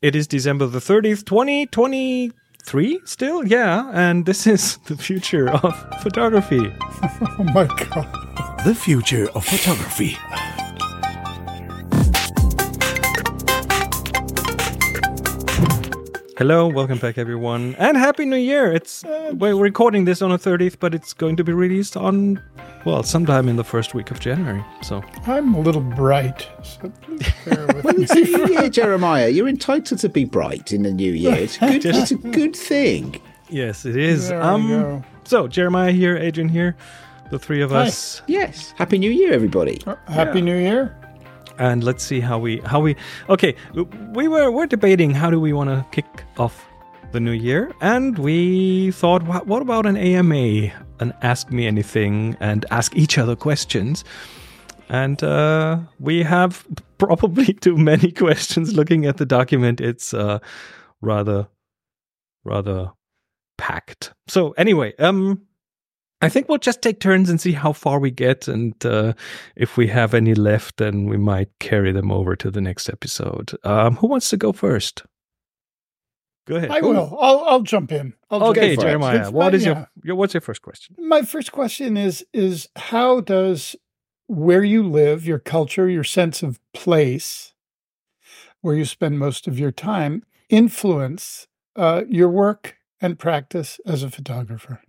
[0.00, 3.44] It is December the 30th, 2023 still?
[3.44, 6.72] Yeah, and this is the future of photography.
[7.40, 8.06] Oh my god.
[8.64, 10.16] The future of photography.
[16.36, 18.72] Hello, welcome back everyone, and happy new year.
[18.72, 22.40] It's we're recording this on the 30th, but it's going to be released on
[22.88, 24.64] well, sometime in the first week of January.
[24.82, 28.04] So I'm a little bright, so please bear with Well, me.
[28.04, 29.28] it's a new year, Jeremiah.
[29.28, 31.34] You're entitled to be bright in the new year.
[31.34, 33.20] It's a good, it's a good thing.
[33.50, 34.28] yes, it is.
[34.28, 35.04] There um we go.
[35.24, 36.76] so Jeremiah here, Adrian here,
[37.30, 37.86] the three of Hi.
[37.86, 38.22] us.
[38.26, 38.72] Yes.
[38.76, 39.80] Happy New Year, everybody.
[39.86, 40.94] Uh, Happy New Year.
[41.58, 42.94] and let's see how we how we
[43.28, 43.54] okay
[44.14, 46.06] we were we're debating how do we want to kick
[46.38, 46.54] off
[47.12, 50.70] the new year and we thought what, what about an ama
[51.00, 54.04] an ask me anything and ask each other questions
[54.88, 56.66] and uh, we have
[56.98, 60.38] probably too many questions looking at the document it's uh,
[61.00, 61.48] rather
[62.44, 62.90] rather
[63.56, 65.42] packed so anyway um
[66.20, 69.12] I think we'll just take turns and see how far we get, and uh,
[69.54, 73.52] if we have any left, then we might carry them over to the next episode.
[73.62, 75.04] Um, who wants to go first?
[76.48, 76.70] Go ahead.
[76.70, 77.16] I will.
[77.20, 78.14] I'll I'll jump in.
[78.30, 78.80] I'll Okay, it.
[78.80, 79.20] Jeremiah.
[79.20, 79.68] It's What fine, is yeah.
[79.72, 80.96] your, your what's your first question?
[80.98, 83.76] My first question is is how does
[84.28, 87.52] where you live, your culture, your sense of place,
[88.62, 91.46] where you spend most of your time, influence
[91.76, 94.80] uh, your work and practice as a photographer?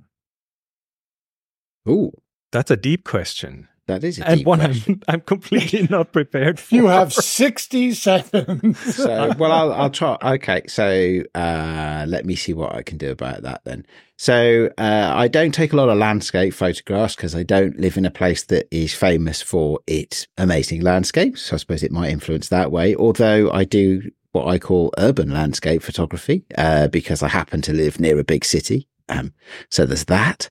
[1.89, 2.11] Ooh,
[2.53, 4.61] That's a deep question, that is a and deep one.
[4.61, 6.75] I'm, I'm completely not prepared for.
[6.75, 8.79] You have sixty seconds.
[8.95, 10.17] So, well, I'll, I'll try.
[10.21, 13.85] Okay, so uh, let me see what I can do about that then.
[14.17, 18.05] So, uh, I don't take a lot of landscape photographs because I don't live in
[18.05, 21.41] a place that is famous for its amazing landscapes.
[21.41, 22.95] So, I suppose it might influence that way.
[22.95, 27.99] Although I do what I call urban landscape photography uh, because I happen to live
[27.99, 28.87] near a big city.
[29.09, 29.33] Um,
[29.69, 30.49] so there's that.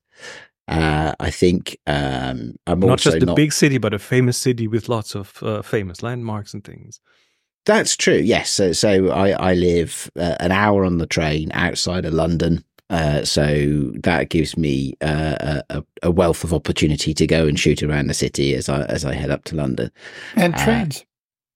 [0.68, 3.98] Uh, I think um, I'm also not also just a not big city, but a
[3.98, 7.00] famous city with lots of uh, famous landmarks and things.
[7.64, 8.16] That's true.
[8.16, 8.50] Yes.
[8.50, 12.64] So, so I, I live uh, an hour on the train outside of London.
[12.90, 17.82] Uh, so that gives me uh, a, a wealth of opportunity to go and shoot
[17.82, 19.90] around the city as I as I head up to London
[20.34, 21.04] and Uh, trains.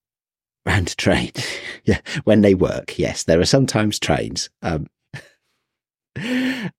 [0.66, 1.32] and train.
[1.84, 2.98] yeah, when they work.
[2.98, 4.50] Yes, there are sometimes trains.
[4.60, 4.86] Um,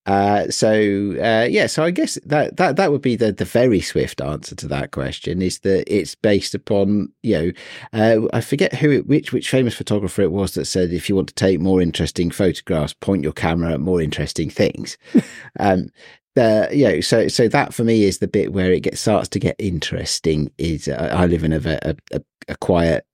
[0.06, 3.82] uh, so uh, yeah, so I guess that that that would be the the very
[3.82, 7.52] swift answer to that question is that it's based upon you know
[7.94, 11.16] uh, I forget who it, which which famous photographer it was that said if you
[11.16, 14.98] want to take more interesting photographs, point your camera at more interesting things.
[15.60, 15.90] um,
[16.36, 19.30] uh, you know, so so that for me is the bit where it gets starts
[19.30, 20.52] to get interesting.
[20.58, 23.06] Is uh, I live in a, a, a, a quiet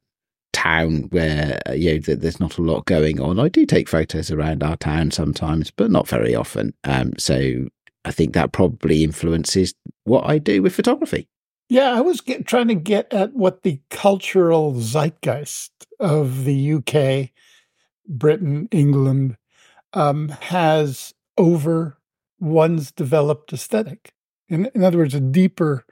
[0.60, 3.40] town where uh, you know th- there's not a lot going on.
[3.40, 6.74] I do take photos around our town sometimes, but not very often.
[6.84, 7.68] Um, so
[8.04, 11.28] I think that probably influences what I do with photography.
[11.70, 17.30] Yeah, I was get, trying to get at what the cultural zeitgeist of the UK,
[18.08, 19.38] Britain, England
[19.94, 21.98] um, has over
[22.40, 24.14] one's developed aesthetic.
[24.50, 25.86] In, in other words, a deeper,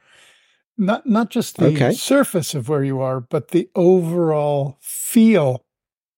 [0.78, 1.92] not not just the Okay.
[1.92, 5.66] surface of where you are, but the overall feel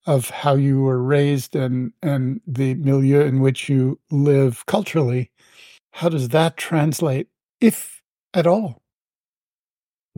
[0.05, 5.31] of how you were raised and and the milieu in which you live culturally.
[5.93, 7.29] How does that translate,
[7.61, 8.01] if
[8.33, 8.81] at all?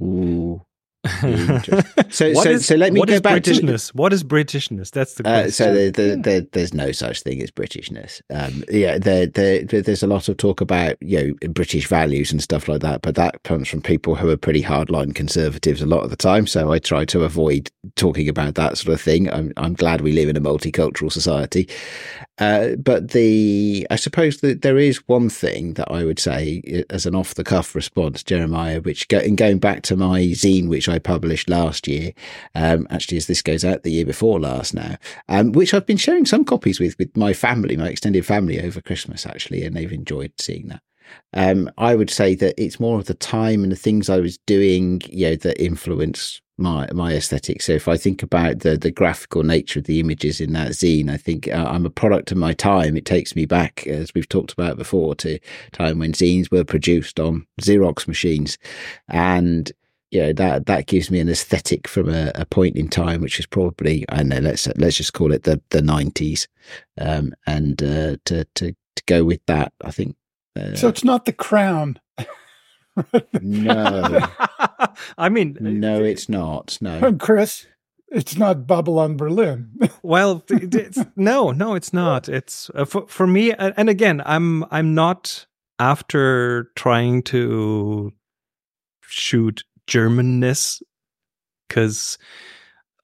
[0.02, 0.62] Ooh.
[1.23, 1.84] Interesting.
[2.12, 3.89] So- What so- is- so let me what go is back to- Britishness?
[3.95, 4.91] What is Britishness?
[4.91, 5.51] That's the Uh, question.
[5.51, 8.22] so there, there, there, there's no such thing as Britishness.
[8.29, 12.31] Um, yeah, there, there, there- there's a lot of talk about you know British values
[12.31, 15.85] and stuff like that, but that comes from people who are pretty hardline conservatives a
[15.85, 16.45] lot of the time.
[16.47, 19.31] So I try to avoid talking about that sort of thing.
[19.31, 21.67] I'm, I'm glad we live in a multicultural society.
[22.40, 26.94] Uh, but the, I suppose that there is one thing that I would say uh,
[26.94, 30.67] as an off the cuff response, Jeremiah, which go, in going back to my zine,
[30.67, 32.13] which I published last year,
[32.56, 34.97] um, actually, as this goes out the year before last now,
[35.29, 38.82] um, which I've been sharing some copies with, with my family, my extended family over
[38.82, 40.82] Christmas, actually, and they've enjoyed seeing that.
[41.34, 44.38] Um, I would say that it's more of the time and the things I was
[44.46, 47.61] doing, you know, that influence my my aesthetic.
[47.61, 51.09] So if I think about the the graphical nature of the images in that zine,
[51.09, 52.96] I think uh, I'm a product of my time.
[52.96, 55.40] It takes me back, as we've talked about before, to
[55.72, 58.58] time when zines were produced on Xerox machines,
[59.09, 59.72] and
[60.11, 63.40] you know that that gives me an aesthetic from a, a point in time, which
[63.40, 64.40] is probably I don't know.
[64.40, 66.47] Let's let's just call it the the nineties,
[66.99, 70.16] um, and uh, to to to go with that, I think.
[70.59, 71.99] Uh, So it's not the crown.
[73.41, 74.19] no,
[75.17, 76.78] I mean, no, it's not.
[76.81, 77.66] No, Chris,
[78.09, 79.72] it's not Babylon Berlin.
[80.03, 82.28] well, it's, no, no, it's not.
[82.28, 83.53] It's uh, for for me.
[83.53, 85.46] And again, I'm I'm not
[85.79, 88.11] after trying to
[89.08, 90.82] shoot Germanness
[91.67, 92.17] because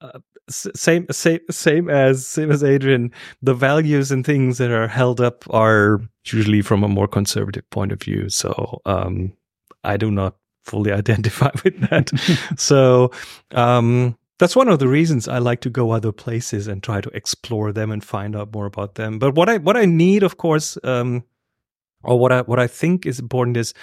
[0.00, 0.18] uh,
[0.48, 3.12] same same same as same as Adrian,
[3.42, 7.92] the values and things that are held up are usually from a more conservative point
[7.92, 8.28] of view.
[8.28, 9.32] So um,
[9.84, 12.10] I do not fully identify with that.
[12.56, 13.10] so
[13.52, 17.10] um, that's one of the reasons I like to go other places and try to
[17.10, 19.18] explore them and find out more about them.
[19.18, 21.24] But what I what I need, of course, um,
[22.02, 23.74] or what I what I think is important is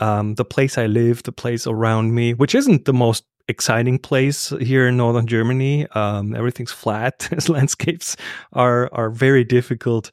[0.00, 4.52] um, the place I live, the place around me, which isn't the most exciting place
[4.60, 5.86] here in northern Germany.
[5.88, 7.28] Um, everything's flat.
[7.48, 8.16] landscapes
[8.52, 10.10] are are very difficult.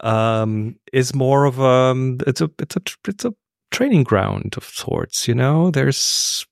[0.00, 3.34] Um, is more of a um, it's a it's a it's a
[3.70, 5.28] training ground of sorts.
[5.28, 6.46] You know, there's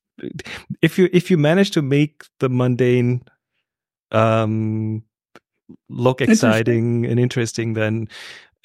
[0.81, 3.21] if you if you manage to make the mundane
[4.11, 5.03] um
[5.89, 7.05] look exciting interesting.
[7.05, 8.07] and interesting, then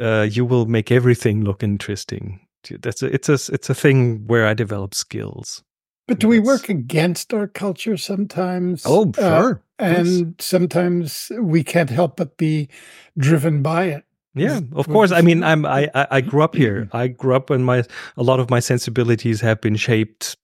[0.01, 2.41] uh, you will make everything look interesting.
[2.71, 5.63] That's a, it's a it's a thing where I develop skills.
[6.09, 8.83] But do we work against our culture sometimes?
[8.85, 9.63] Oh, uh, sure.
[9.79, 12.69] Uh, and sometimes we can't help but be
[13.17, 14.05] driven by it.
[14.35, 15.13] Yeah, of course.
[15.13, 16.89] I mean, I'm I I grew up here.
[16.93, 17.85] I grew up and my
[18.17, 20.37] a lot of my sensibilities have been shaped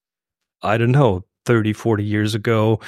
[0.62, 2.80] I don't know, 30, 40 years ago,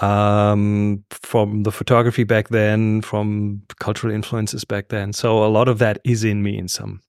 [0.00, 5.12] um, from the photography back then, from cultural influences back then.
[5.12, 7.00] So a lot of that is in me in some.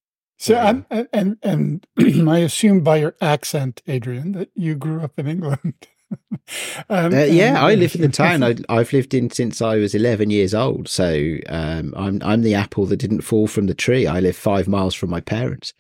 [0.42, 1.86] So I'm, and and
[2.28, 5.88] I assume by your accent, Adrian, that you grew up in England.
[6.90, 9.94] um, uh, yeah, I live in the town I, have lived in since I was
[9.94, 10.88] 11 years old.
[10.90, 14.08] So um, I'm I'm the apple that didn't fall from the tree.
[14.08, 15.76] I live five miles from my parents.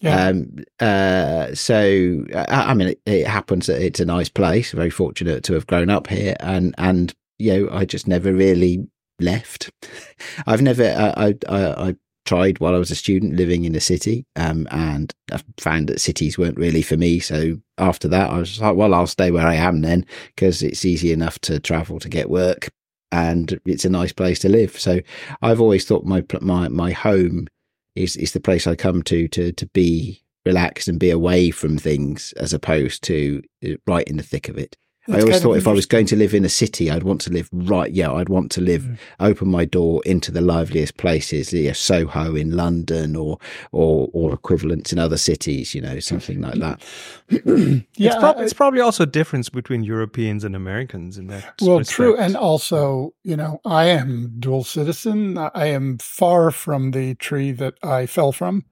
[0.00, 0.28] Yeah.
[0.28, 4.72] Um, uh, so I, I mean, it, it, happens that it's a nice place.
[4.72, 8.88] Very fortunate to have grown up here, and and you know, I just never really
[9.20, 9.70] left.
[10.46, 10.84] I've never
[11.16, 11.96] I I, I
[12.26, 16.00] tried while I was a student living in a city, um, and I found that
[16.00, 17.20] cities weren't really for me.
[17.20, 20.84] So after that, I was like, well, I'll stay where I am then because it's
[20.84, 22.68] easy enough to travel to get work,
[23.10, 24.78] and it's a nice place to live.
[24.78, 25.00] So
[25.40, 27.46] I've always thought my my my home
[27.94, 31.76] is is the place I come to to to be relaxed and be away from
[31.76, 34.76] things as opposed to uh, right in the thick of it.
[35.06, 37.20] That's I always thought if I was going to live in a city, I'd want
[37.22, 37.92] to live right.
[37.92, 38.98] Yeah, I'd want to live, mm.
[39.20, 43.38] open my door into the liveliest places, yeah, Soho in London or
[43.70, 45.74] or or equivalents in other cities.
[45.74, 46.82] You know, something like that.
[47.30, 51.54] yeah, it's, prob- it's, probably also a difference between Europeans and Americans in that.
[51.60, 51.94] Well, respect.
[51.94, 55.38] true, and also, you know, I am dual citizen.
[55.38, 58.64] I am far from the tree that I fell from.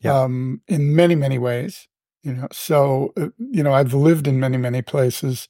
[0.00, 0.20] Yeah.
[0.20, 1.88] Um, in many many ways
[2.24, 5.48] you know so uh, you know i've lived in many many places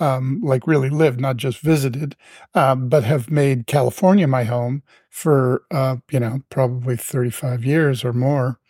[0.00, 2.16] um, like really lived not just visited
[2.54, 8.12] um, but have made california my home for uh, you know probably 35 years or
[8.12, 8.60] more.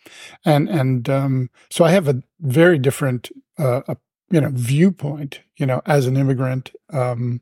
[0.45, 3.97] And and um, so i have a very different uh, a,
[4.31, 7.41] you know viewpoint you know as an immigrant um,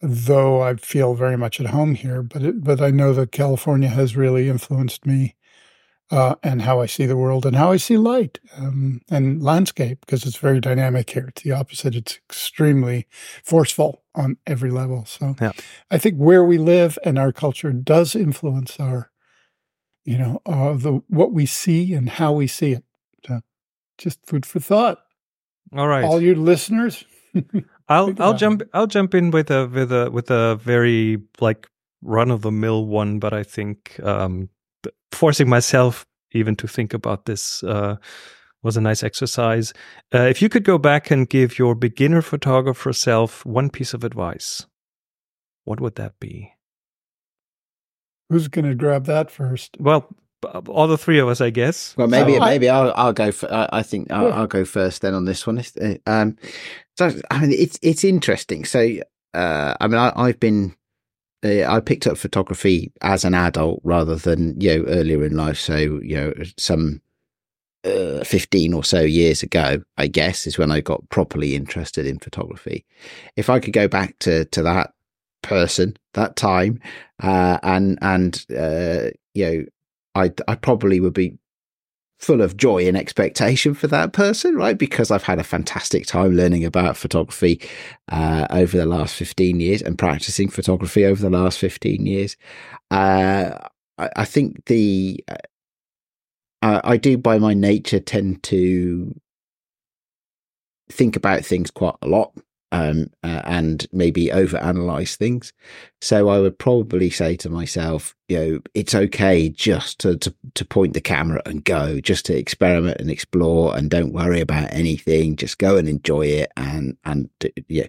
[0.00, 3.88] though i feel very much at home here but it, but i know that california
[3.88, 5.34] has really influenced me
[6.10, 10.00] uh, and how I see the world and how I see light um, and landscape
[10.00, 11.26] because it's very dynamic here.
[11.28, 11.94] It's the opposite.
[11.94, 13.06] It's extremely
[13.42, 15.04] forceful on every level.
[15.06, 15.52] So yeah.
[15.90, 19.10] I think where we live and our culture does influence our,
[20.04, 22.84] you know, uh, the what we see and how we see it.
[23.26, 23.40] So
[23.98, 24.98] just food for thought.
[25.74, 27.04] All right, all your listeners.
[27.88, 28.68] I'll I'll jump it.
[28.72, 31.68] I'll jump in with a with a with a very like
[32.02, 34.50] run of the mill one, but I think um,
[35.12, 37.96] forcing myself even to think about this uh,
[38.62, 39.72] was a nice exercise.
[40.12, 44.04] Uh, if you could go back and give your beginner photographer self one piece of
[44.04, 44.66] advice,
[45.64, 46.52] what would that be?
[48.30, 49.76] Who's going to grab that first?
[49.78, 50.08] Well,
[50.68, 51.94] all the three of us, I guess.
[51.96, 53.32] Well, maybe so, maybe I, will I'll go.
[53.32, 54.34] For, I, I think I'll, yeah.
[54.34, 55.62] I'll, go first then on this one.
[55.80, 56.36] Uh, um,
[56.96, 58.64] so I mean, it's it's interesting.
[58.64, 58.98] So
[59.34, 60.74] uh, I mean, I, I've been
[61.44, 65.58] I picked up photography as an adult rather than you know earlier in life.
[65.58, 67.02] So you know some
[67.84, 72.18] uh, fifteen or so years ago, I guess, is when I got properly interested in
[72.18, 72.84] photography.
[73.36, 74.94] If I could go back to to that
[75.42, 76.80] person, that time,
[77.22, 79.64] uh, and and uh, you know,
[80.14, 81.38] I I probably would be
[82.24, 84.78] full of joy and expectation for that person, right?
[84.78, 87.60] Because I've had a fantastic time learning about photography
[88.10, 92.36] uh, over the last 15 years and practicing photography over the last 15 years.
[92.90, 93.58] Uh,
[93.98, 95.22] I, I, think the,
[96.62, 99.14] uh, I do by my nature tend to
[100.90, 102.32] think about things quite a lot.
[102.74, 105.52] Um, uh, and maybe overanalyze things.
[106.00, 110.64] So I would probably say to myself, you know, it's okay just to, to, to
[110.64, 115.36] point the camera and go, just to experiment and explore, and don't worry about anything.
[115.36, 117.30] Just go and enjoy it, and and
[117.68, 117.86] yeah,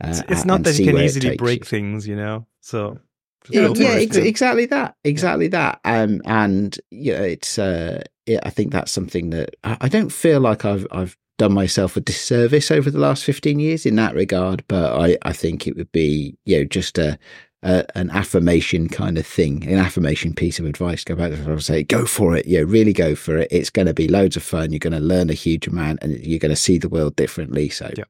[0.00, 1.66] uh, it's, it's, not that you can easily break you.
[1.66, 2.46] things, you know.
[2.60, 3.00] So
[3.48, 5.50] yeah, yeah ex- exactly that, exactly yeah.
[5.50, 5.80] that.
[5.84, 10.12] Um, and you know, it's uh, yeah, I think that's something that I, I don't
[10.12, 14.14] feel like I've I've done myself a disservice over the last 15 years in that
[14.14, 14.62] regard.
[14.68, 17.18] But I, I think it would be, you know, just a,
[17.62, 21.02] a an affirmation kind of thing, an affirmation piece of advice.
[21.02, 22.46] Go back to say, go for it.
[22.46, 23.48] Yeah, really go for it.
[23.50, 24.70] It's going to be loads of fun.
[24.70, 27.70] You're going to learn a huge amount and you're going to see the world differently.
[27.70, 28.04] So yeah.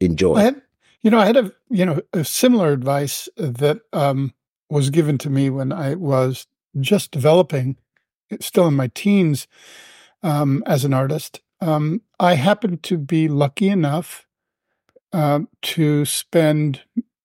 [0.00, 0.36] enjoy.
[0.36, 0.62] I had,
[1.02, 4.32] you know, I had a, you know, a similar advice that um,
[4.70, 6.46] was given to me when I was
[6.80, 7.76] just developing,
[8.40, 9.46] still in my teens
[10.22, 11.42] um, as an artist.
[11.60, 14.26] Um, I happened to be lucky enough
[15.12, 16.82] uh, to spend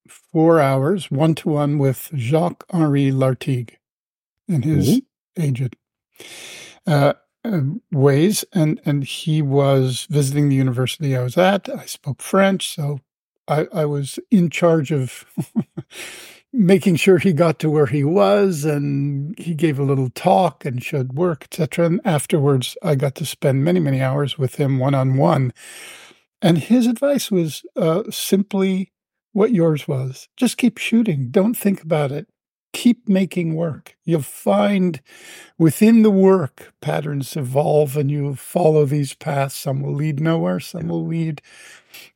[0.07, 3.77] four hours one to one with Jacques Henri Lartigue
[4.47, 5.41] in his mm-hmm.
[5.41, 5.75] aged
[6.85, 7.13] uh,
[7.43, 7.61] uh,
[7.91, 11.69] ways, and and he was visiting the university I was at.
[11.69, 12.99] I spoke French, so
[13.47, 15.25] I, I was in charge of
[16.57, 20.83] making sure he got to where he was and he gave a little talk and
[20.83, 24.95] showed work etc and afterwards i got to spend many many hours with him one
[24.95, 25.51] on one
[26.41, 28.91] and his advice was uh, simply
[29.35, 30.29] what yours was.
[30.37, 31.29] Just keep shooting.
[31.29, 32.27] Don't think about it
[32.75, 35.01] keep making work you'll find
[35.57, 40.89] within the work patterns evolve and you follow these paths some will lead nowhere some
[40.89, 41.41] will lead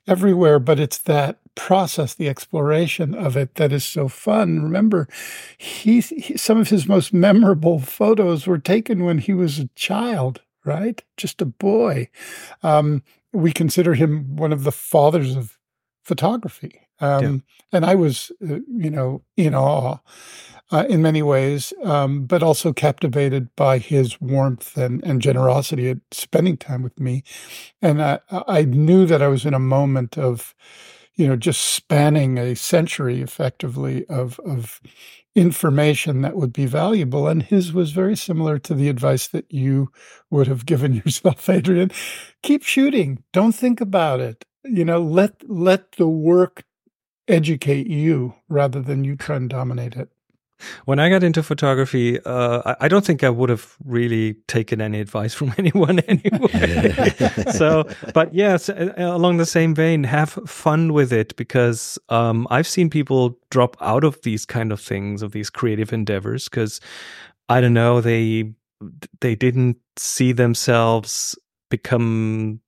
[0.06, 4.64] everywhere but it's that process, the exploration of it that is so fun.
[4.64, 5.10] Remember,
[5.58, 10.42] he, he, some of his most memorable photos were taken when he was a child,
[10.64, 11.04] right?
[11.18, 12.10] Just a boy.
[12.64, 15.58] Um, we consider him one of the fathers of
[16.02, 16.88] photography.
[17.02, 17.38] Um, yeah.
[17.72, 19.98] And I was, uh, you know, in awe
[20.72, 25.98] uh, in many ways, um, but also captivated by his warmth and, and generosity at
[26.12, 27.24] spending time with me.
[27.82, 30.54] And I, I knew that I was in a moment of,
[31.16, 34.80] you know, just spanning a century effectively of, of
[35.36, 37.28] information that would be valuable.
[37.28, 39.92] And his was very similar to the advice that you
[40.30, 41.92] would have given yourself, Adrian.
[42.44, 43.24] Keep shooting.
[43.34, 44.46] Don't think about it.
[44.66, 46.64] You know, let let the work
[47.30, 50.10] educate you rather than you try and dominate it
[50.86, 55.00] when I got into photography, uh, I, don't think I would have really taken any
[55.00, 57.14] advice from anyone anyway.
[57.54, 62.90] so, but yes, along the same vein, have fun with it because um, I've seen
[62.90, 66.82] people drop out of these kind of things, of these creative endeavors, because
[67.48, 68.54] I don't know, they
[69.20, 71.38] they didn't see themselves
[71.70, 72.62] become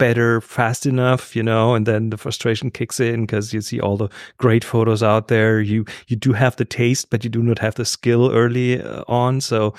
[0.00, 3.98] better fast enough, you know, and then the frustration kicks in because you see all
[3.98, 5.60] the great photos out there.
[5.60, 9.04] You you do have the taste, but you do not have the skill early uh,
[9.06, 9.42] on.
[9.42, 9.74] So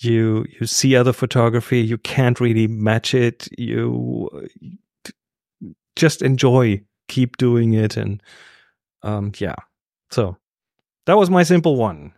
[0.00, 3.48] you you see other photography, you can't really match it.
[3.58, 4.30] You
[5.94, 8.22] just enjoy, keep doing it, and
[9.02, 9.56] um, yeah.
[10.10, 10.38] So
[11.04, 12.12] that was my simple one.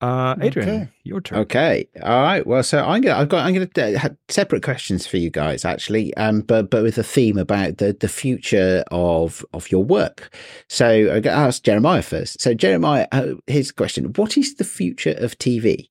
[0.00, 0.88] Uh, Adrian, okay.
[1.04, 1.38] your turn.
[1.38, 2.46] Okay, all right.
[2.46, 5.64] Well, so I'm gonna, I've got, I'm gonna uh, have separate questions for you guys,
[5.64, 10.34] actually, um, but but with a theme about the the future of of your work.
[10.68, 12.42] So I'm gonna ask Jeremiah first.
[12.42, 15.88] So Jeremiah, uh, a question: What is the future of TV?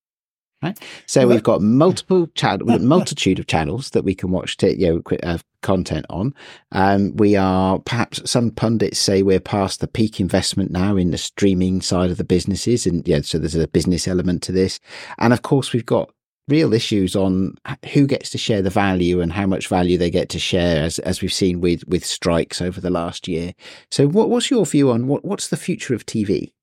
[0.65, 0.79] Right.
[1.05, 5.17] So we've got multiple channel, multitude of channels that we can watch t- you know,
[5.23, 6.33] uh, content on.
[6.71, 11.17] Um, we are perhaps some pundits say we're past the peak investment now in the
[11.17, 14.79] streaming side of the businesses, and yeah, so there's a business element to this.
[15.17, 16.11] And of course, we've got
[16.47, 17.55] real issues on
[17.91, 20.99] who gets to share the value and how much value they get to share, as
[20.99, 23.53] as we've seen with with strikes over the last year.
[23.91, 26.53] So, what, what's your view on what what's the future of TV?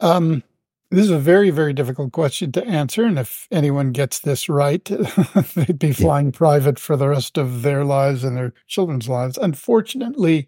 [0.00, 0.42] Um,
[0.90, 3.04] this is a very, very difficult question to answer.
[3.04, 4.84] And if anyone gets this right,
[5.54, 6.38] they'd be flying yeah.
[6.38, 9.36] private for the rest of their lives and their children's lives.
[9.36, 10.46] Unfortunately,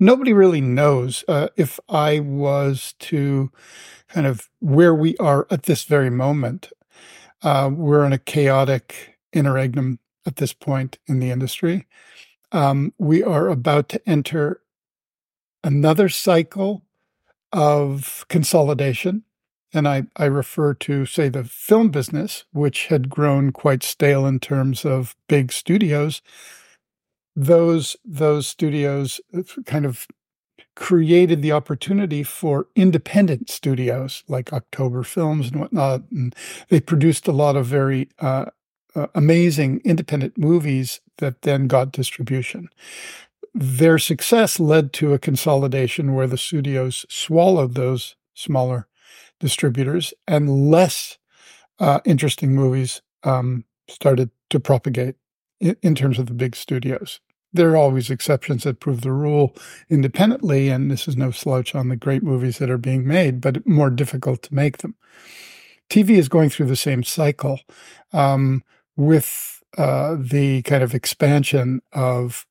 [0.00, 1.22] nobody really knows.
[1.28, 3.50] Uh, if I was to
[4.08, 6.72] kind of where we are at this very moment,
[7.42, 11.86] uh, we're in a chaotic interregnum at this point in the industry.
[12.52, 14.62] Um, we are about to enter
[15.62, 16.84] another cycle
[17.52, 19.24] of consolidation
[19.74, 24.40] and I, I refer to, say, the film business, which had grown quite stale in
[24.40, 26.22] terms of big studios.
[27.36, 30.06] Those those studios uh, kind of
[30.76, 36.34] created the opportunity for independent studios like October Films and whatnot, and
[36.70, 38.46] they produced a lot of very uh,
[38.96, 42.68] uh, amazing independent movies that then got distribution.
[43.54, 48.88] their success led to a consolidation where the studios swallowed those smaller
[49.44, 51.18] distributors and less
[51.78, 55.16] uh, interesting movies um, started to propagate
[55.60, 57.20] in, in terms of the big studios.
[57.52, 59.54] There are always exceptions that prove the rule
[59.90, 63.66] independently, and this is no slouch on the great movies that are being made, but
[63.66, 64.94] more difficult to make them.
[65.90, 67.60] TV is going through the same cycle
[68.14, 68.64] um,
[68.96, 72.46] with uh, the kind of expansion of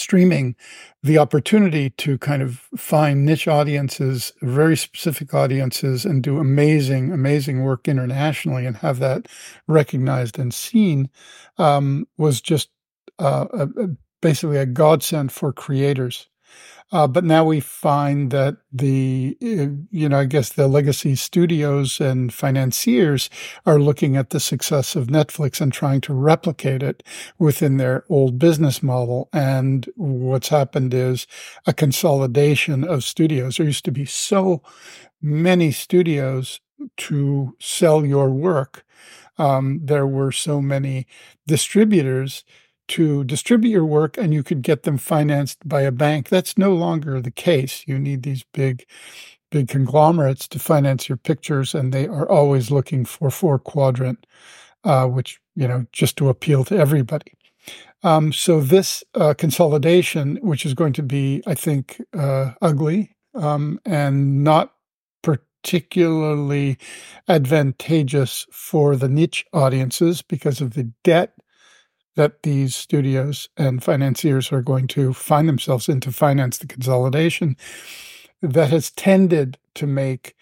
[0.00, 0.56] streaming
[1.02, 7.62] the opportunity to kind of find niche audiences, very specific audiences, and do amazing, amazing
[7.62, 9.26] work internationally and have that
[9.68, 11.08] recognized and seen
[11.58, 12.70] um, was just
[13.18, 13.88] uh, a,
[14.20, 16.28] basically a godsend for creators.
[16.92, 22.00] Uh, but now we find that the, uh, you know, I guess the legacy studios
[22.00, 23.30] and financiers
[23.64, 27.04] are looking at the success of Netflix and trying to replicate it
[27.38, 29.28] within their old business model.
[29.32, 31.28] And what's happened is
[31.64, 33.56] a consolidation of studios.
[33.56, 34.62] There used to be so
[35.22, 36.60] many studios
[36.96, 38.84] to sell your work.
[39.38, 41.06] Um, there were so many
[41.46, 42.44] distributors
[42.90, 46.28] to distribute your work and you could get them financed by a bank.
[46.28, 47.84] That's no longer the case.
[47.86, 48.84] You need these big,
[49.50, 54.26] big conglomerates to finance your pictures, and they are always looking for four quadrant,
[54.84, 57.32] uh, which, you know, just to appeal to everybody.
[58.02, 63.78] Um, so this uh, consolidation, which is going to be, I think, uh, ugly um,
[63.84, 64.74] and not
[65.22, 66.78] particularly
[67.28, 71.34] advantageous for the niche audiences because of the debt
[72.16, 77.56] that these studios and financiers are going to find themselves in to finance the consolidation
[78.42, 80.34] that has tended to make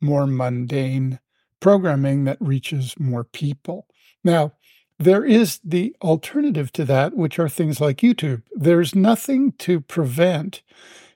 [0.00, 1.18] more mundane
[1.60, 3.86] programming that reaches more people.
[4.24, 4.52] Now,
[4.98, 8.42] there is the alternative to that, which are things like YouTube.
[8.52, 10.62] There's nothing to prevent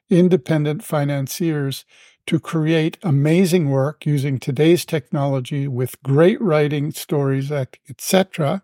[0.09, 1.85] independent financiers
[2.27, 8.63] to create amazing work using today's technology with great writing, stories, etc.,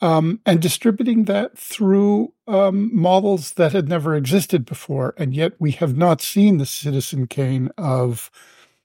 [0.00, 5.14] um, and distributing that through um, models that had never existed before.
[5.16, 8.30] And yet we have not seen the Citizen Kane of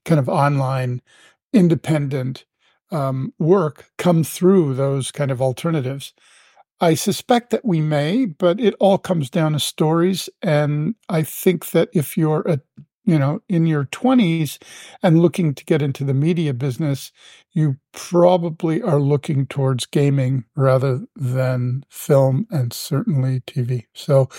[0.06, 1.02] kind of online
[1.54, 2.46] independent
[2.92, 6.14] um, work come through those kind of alternatives.
[6.82, 10.30] I suspect that we may, but it all comes down to stories.
[10.42, 12.62] And I think that if you're a
[13.10, 14.60] you know, in your 20s
[15.02, 17.12] and looking to get into the media business,
[17.54, 23.86] you probably are looking towards gaming rather than film and certainly TV.
[23.94, 24.30] So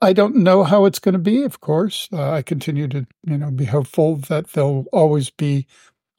[0.00, 2.08] I don't know how it's going to be, of course.
[2.12, 5.66] Uh, I continue to, you know, be hopeful that there'll always be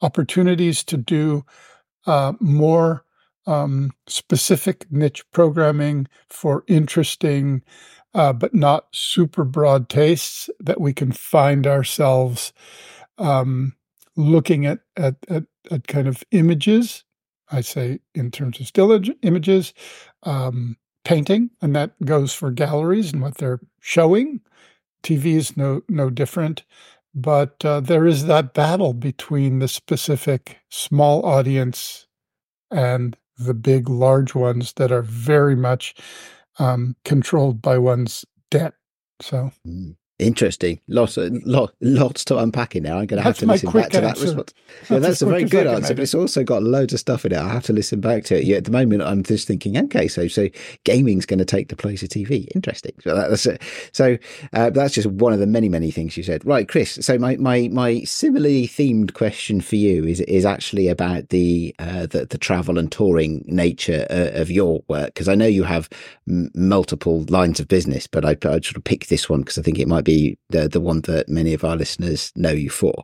[0.02, 1.44] opportunities to do
[2.06, 3.04] uh, more
[3.46, 7.62] um, specific niche programming for interesting
[8.14, 12.52] uh, but not super broad tastes that we can find ourselves
[13.18, 13.74] um,
[14.16, 17.04] looking at, at, at at kind of images.
[17.50, 19.74] I say in terms of still images,
[20.22, 24.40] um, painting, and that goes for galleries and what they're showing.
[25.02, 26.64] TV is no no different,
[27.14, 32.06] but uh, there is that battle between the specific small audience
[32.70, 35.94] and the big large ones that are very much
[36.58, 38.74] um, controlled by one's debt.
[39.20, 39.52] So.
[39.66, 39.96] Mm.
[40.22, 40.80] Interesting.
[40.88, 42.94] Lots, lot, lots to unpack in there.
[42.94, 44.54] I'm going to have to listen back to that response.
[44.88, 47.32] Yeah, that's, that's a very good answer, but it's also got loads of stuff in
[47.32, 47.38] it.
[47.38, 48.44] I have to listen back to it.
[48.44, 50.48] Yeah, at the moment, I'm just thinking, okay, so so
[50.84, 52.48] gaming's going to take the place of TV.
[52.54, 52.92] Interesting.
[53.00, 53.62] So that's it.
[53.92, 54.16] So
[54.52, 56.44] uh, that's just one of the many many things you said.
[56.46, 56.98] Right, Chris.
[57.00, 62.06] So my my my similarly themed question for you is is actually about the uh,
[62.06, 65.88] the, the travel and touring nature uh, of your work because I know you have
[66.28, 69.62] m- multiple lines of business, but I, I sort of pick this one because I
[69.62, 72.70] think it might be be the, the one that many of our listeners know you
[72.70, 73.02] for.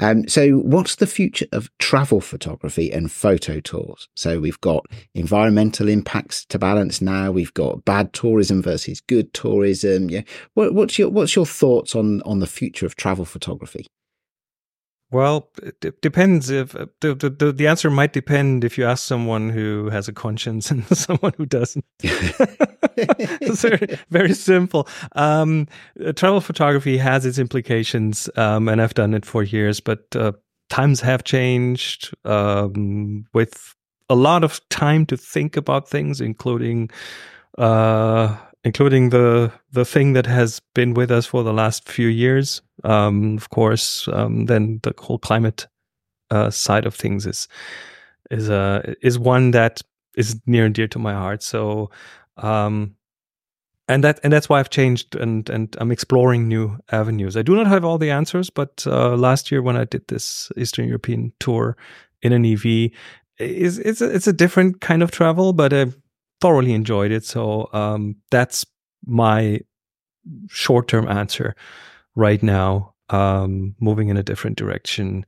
[0.00, 4.08] Um, so, what's the future of travel photography and photo tours?
[4.14, 7.32] So, we've got environmental impacts to balance now.
[7.32, 10.08] We've got bad tourism versus good tourism.
[10.08, 10.22] Yeah,
[10.54, 13.86] what, what's your what's your thoughts on on the future of travel photography?
[15.10, 16.50] Well, it depends.
[16.50, 20.12] If uh, the, the the answer might depend if you ask someone who has a
[20.12, 21.84] conscience and someone who doesn't.
[22.02, 24.86] it's very, very simple.
[25.16, 25.66] Um,
[26.04, 29.80] uh, travel photography has its implications, um, and I've done it for years.
[29.80, 30.32] But uh,
[30.68, 33.74] times have changed um, with
[34.10, 36.90] a lot of time to think about things, including
[37.56, 38.36] uh,
[38.68, 42.62] including the the thing that has been with us for the last few years.
[42.84, 45.66] Um, of course, um, then the whole climate
[46.30, 47.48] uh, side of things is
[48.30, 49.80] is uh, is one that
[50.16, 51.42] is near and dear to my heart.
[51.42, 51.90] So
[52.36, 52.94] um,
[53.88, 57.36] and that and that's why I've changed and and I'm exploring new avenues.
[57.36, 60.52] I do not have all the answers, but uh, last year when I did this
[60.58, 61.74] Eastern European tour
[62.20, 62.90] in an EV,
[63.38, 65.86] is it's a, it's a different kind of travel, but I
[66.40, 67.24] thoroughly enjoyed it.
[67.24, 68.64] So um, that's
[69.06, 69.60] my
[70.48, 71.54] short term answer
[72.14, 72.94] right now.
[73.10, 75.24] Um, moving in a different direction,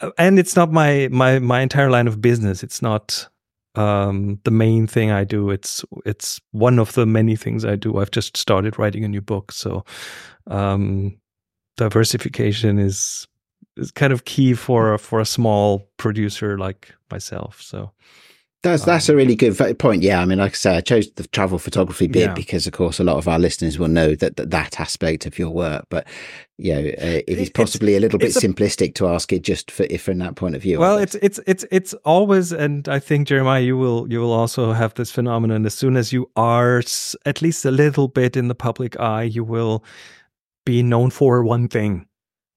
[0.00, 2.62] uh, and it's not my my my entire line of business.
[2.62, 3.28] It's not
[3.74, 5.50] um, the main thing I do.
[5.50, 7.98] It's it's one of the many things I do.
[7.98, 9.84] I've just started writing a new book, so
[10.46, 11.18] um,
[11.76, 13.26] diversification is
[13.76, 17.60] is kind of key for for a small producer like myself.
[17.60, 17.90] So
[18.64, 20.02] that's that's a really good point.
[20.02, 22.34] Yeah, I mean, like I say, I chose the travel photography bit yeah.
[22.34, 25.38] because, of course, a lot of our listeners will know that that, that aspect of
[25.38, 25.86] your work.
[25.90, 26.06] But
[26.58, 29.70] you know, uh, it is possibly it's, a little bit simplistic to ask it just
[29.70, 30.80] for if from that point of view.
[30.80, 34.72] Well, it's it's it's it's always, and I think Jeremiah, you will you will also
[34.72, 35.66] have this phenomenon.
[35.66, 36.82] As soon as you are
[37.26, 39.84] at least a little bit in the public eye, you will
[40.64, 42.06] be known for one thing,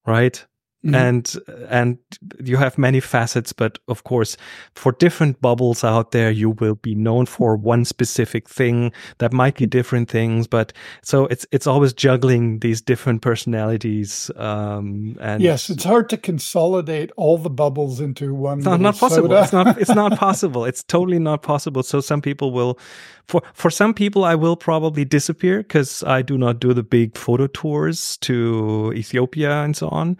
[0.06, 0.44] right?
[0.88, 0.94] Mm-hmm.
[0.94, 1.36] And
[1.68, 1.98] and
[2.42, 4.36] you have many facets, but of course,
[4.74, 9.56] for different bubbles out there, you will be known for one specific thing that might
[9.56, 10.46] be different things.
[10.46, 10.72] But
[11.02, 14.30] so it's it's always juggling these different personalities.
[14.36, 18.58] Um, and yes, it's hard to consolidate all the bubbles into one.
[18.58, 19.32] It's not, not possible.
[19.32, 19.78] It's not.
[19.78, 20.64] It's not possible.
[20.64, 21.82] It's totally not possible.
[21.82, 22.78] So some people will,
[23.26, 27.16] for for some people, I will probably disappear because I do not do the big
[27.16, 30.16] photo tours to Ethiopia and so on.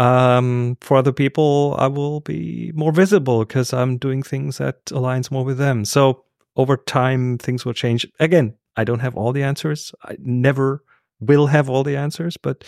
[0.00, 5.30] Um, for other people, I will be more visible because I'm doing things that aligns
[5.30, 5.84] more with them.
[5.84, 6.24] So
[6.56, 8.06] over time, things will change.
[8.18, 9.92] Again, I don't have all the answers.
[10.04, 10.82] I never
[11.20, 12.64] will have all the answers, but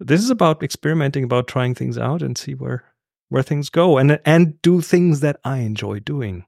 [0.00, 2.82] this is about experimenting, about trying things out and see where
[3.28, 6.46] where things go, and and do things that I enjoy doing,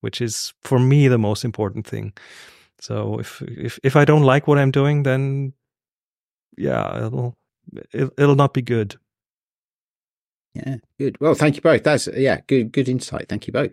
[0.00, 2.12] which is for me the most important thing.
[2.80, 5.52] So if if if I don't like what I'm doing, then
[6.58, 7.36] yeah, it'll
[7.92, 8.96] it'll not be good.
[10.54, 11.20] Yeah, good.
[11.20, 11.84] Well, thank you both.
[11.84, 13.28] That's yeah, good good insight.
[13.28, 13.72] Thank you both.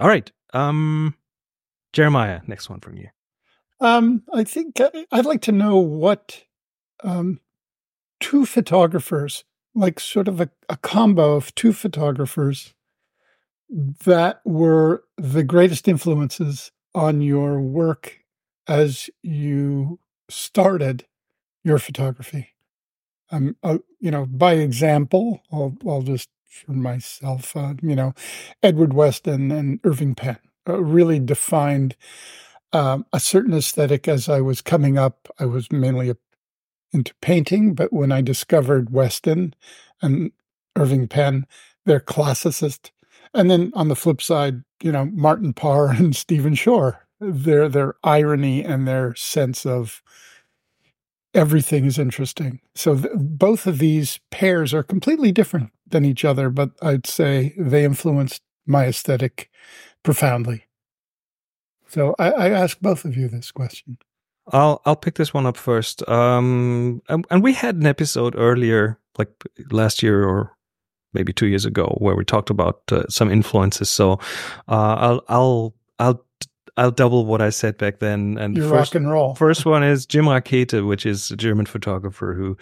[0.00, 0.30] All right.
[0.52, 1.14] Um
[1.92, 3.08] Jeremiah, next one from you.
[3.80, 6.42] Um I think uh, I'd like to know what
[7.02, 7.40] um
[8.20, 9.44] two photographers,
[9.74, 12.74] like sort of a, a combo of two photographers
[14.04, 18.18] that were the greatest influences on your work
[18.68, 19.98] as you
[20.30, 21.04] started
[21.64, 22.53] your photography
[23.30, 28.14] um, uh, you know, by example, I'll, I'll just for myself, uh, you know,
[28.62, 31.96] Edward Weston and Irving Penn uh, really defined
[32.72, 35.28] um, a certain aesthetic as I was coming up.
[35.38, 36.16] I was mainly a,
[36.92, 39.54] into painting, but when I discovered Weston
[40.00, 40.32] and
[40.76, 41.46] Irving Penn,
[41.86, 42.90] they're classicist.
[43.32, 47.94] And then on the flip side, you know, Martin Parr and Stephen Shore, their their
[48.04, 50.02] irony and their sense of
[51.34, 52.60] everything is interesting.
[52.74, 57.54] So th- both of these pairs are completely different than each other, but I'd say
[57.58, 59.50] they influenced my aesthetic
[60.02, 60.66] profoundly.
[61.88, 63.98] So I, I ask both of you this question.
[64.52, 66.06] I'll I'll pick this one up first.
[66.08, 69.30] Um, and, and we had an episode earlier, like
[69.70, 70.56] last year or
[71.12, 73.88] maybe two years ago, where we talked about uh, some influences.
[73.90, 74.14] So
[74.68, 76.24] uh, I'll I'll I'll
[76.76, 78.36] I'll double what I said back then.
[78.38, 79.34] And you first, rock and roll.
[79.34, 82.56] first one is Jim Rakete, which is a German photographer who,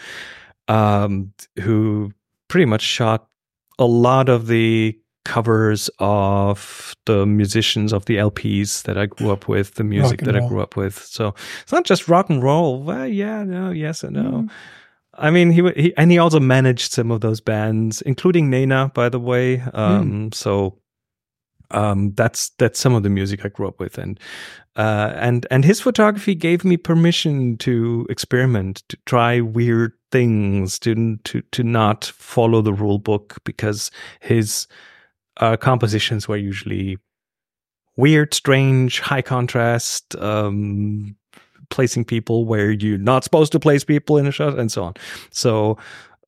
[0.68, 2.12] um, who
[2.48, 3.26] pretty much shot
[3.78, 9.48] a lot of the covers of the musicians of the LPs that I grew up
[9.48, 10.44] with, the music that roll.
[10.44, 10.98] I grew up with.
[10.98, 12.82] So it's not just rock and roll.
[12.82, 14.22] Well, yeah, no, yes and no.
[14.22, 14.50] Mm.
[15.14, 19.08] I mean, he, he and he also managed some of those bands, including Nena, by
[19.08, 19.60] the way.
[19.74, 20.34] Um, mm.
[20.34, 20.78] So
[21.72, 24.18] um, that's that's some of the music I grew up with, and
[24.76, 31.16] uh, and and his photography gave me permission to experiment, to try weird things, to
[31.24, 34.66] to to not follow the rule book because his
[35.38, 36.98] uh, compositions were usually
[37.96, 41.16] weird, strange, high contrast, um,
[41.70, 44.94] placing people where you're not supposed to place people in a shot, and so on.
[45.30, 45.78] So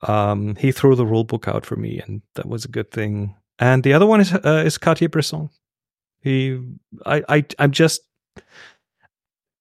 [0.02, 3.34] um, he threw the rule book out for me, and that was a good thing
[3.58, 5.50] and the other one is uh, is Cartier-Bresson.
[6.20, 6.58] He,
[7.04, 8.00] I, I, I'm just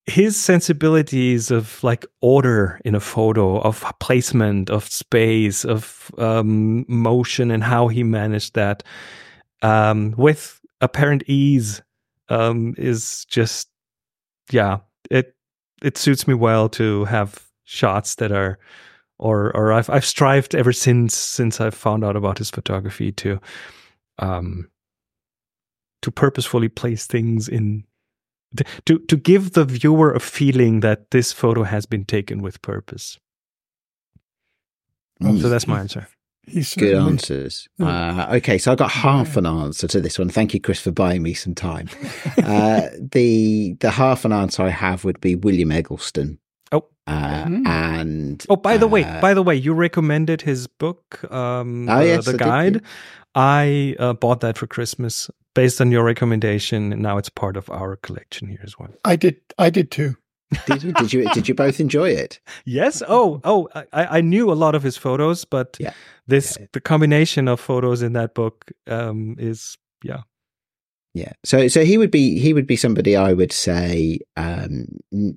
[0.06, 7.52] his sensibilities of like order in a photo, of placement, of space, of um, motion,
[7.52, 8.84] and how he managed that
[9.62, 11.82] um, with apparent ease
[12.30, 13.70] um, is just,
[14.52, 14.80] yeah,
[15.10, 15.36] it
[15.82, 18.58] it suits me well to have shots that are,
[19.20, 23.40] or or I've I've strived ever since since I found out about his photography to
[24.20, 24.70] um,
[26.02, 27.86] to purposefully place things in
[28.58, 32.62] to, to to give the viewer a feeling that this photo has been taken with
[32.62, 33.20] purpose.
[35.22, 35.42] Mm.
[35.42, 36.08] So that's my answer.
[36.46, 37.70] Good certainly- answers.
[37.80, 40.30] Uh, okay, so I got half an answer to this one.
[40.30, 41.90] Thank you, Chris, for buying me some time.
[42.44, 46.40] uh, the the half an answer I have would be William Eggleston.
[46.74, 46.86] Oh.
[47.08, 47.68] uh, Mhm.
[47.68, 52.00] and Oh, by the way, uh, by the way, you recommended his book, um, Oh,
[52.00, 52.74] the, yes, the I guide.
[52.76, 52.82] yeah.
[53.36, 57.70] I uh, bought that for Christmas based on your recommendation, and now it's part of
[57.70, 58.90] our collection here as well.
[59.06, 59.38] I did.
[59.58, 60.16] I did too.
[60.68, 62.40] did you did you did you both enjoy it?
[62.66, 63.02] Yes.
[63.08, 65.94] Oh, oh, I, I knew a lot of his photos, but Yeah.
[66.28, 66.68] this Yeah.
[66.74, 70.22] the combination of photos in that book um, is yeah.
[71.16, 71.34] Yeah.
[71.44, 74.88] So so he would be he would be somebody I would say um,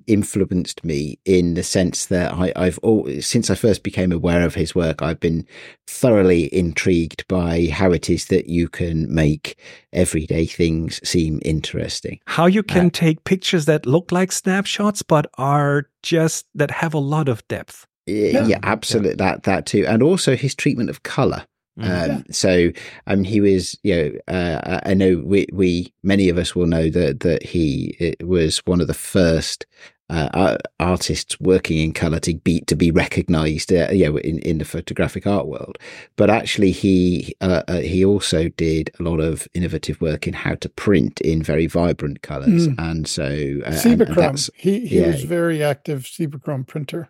[0.07, 4.55] influenced me in the sense that I, I've always since I first became aware of
[4.55, 5.45] his work, I've been
[5.85, 9.59] thoroughly intrigued by how it is that you can make
[9.93, 12.19] everyday things seem interesting.
[12.25, 16.95] How you can Uh, take pictures that look like snapshots but are just that have
[16.95, 17.85] a lot of depth.
[18.07, 18.59] Yeah, Yeah.
[18.63, 19.15] absolutely.
[19.15, 21.45] That that too, and also his treatment of color.
[21.77, 22.09] Mm.
[22.15, 22.23] Um.
[22.31, 22.71] So,
[23.05, 26.89] um, he was, you know, uh, I know we, we, many of us will know
[26.89, 29.65] that, that he it was one of the first,
[30.09, 34.57] uh, artists working in color to be, to be recognized, uh, you know, in, in
[34.57, 35.77] the photographic art world.
[36.15, 40.55] But actually he, uh, uh, he also did a lot of innovative work in how
[40.55, 42.69] to print in very vibrant colors.
[42.69, 42.75] Mm.
[42.79, 43.25] And so,
[43.65, 45.07] uh, and- and he he yeah.
[45.07, 47.09] was very active Cibachrome printer.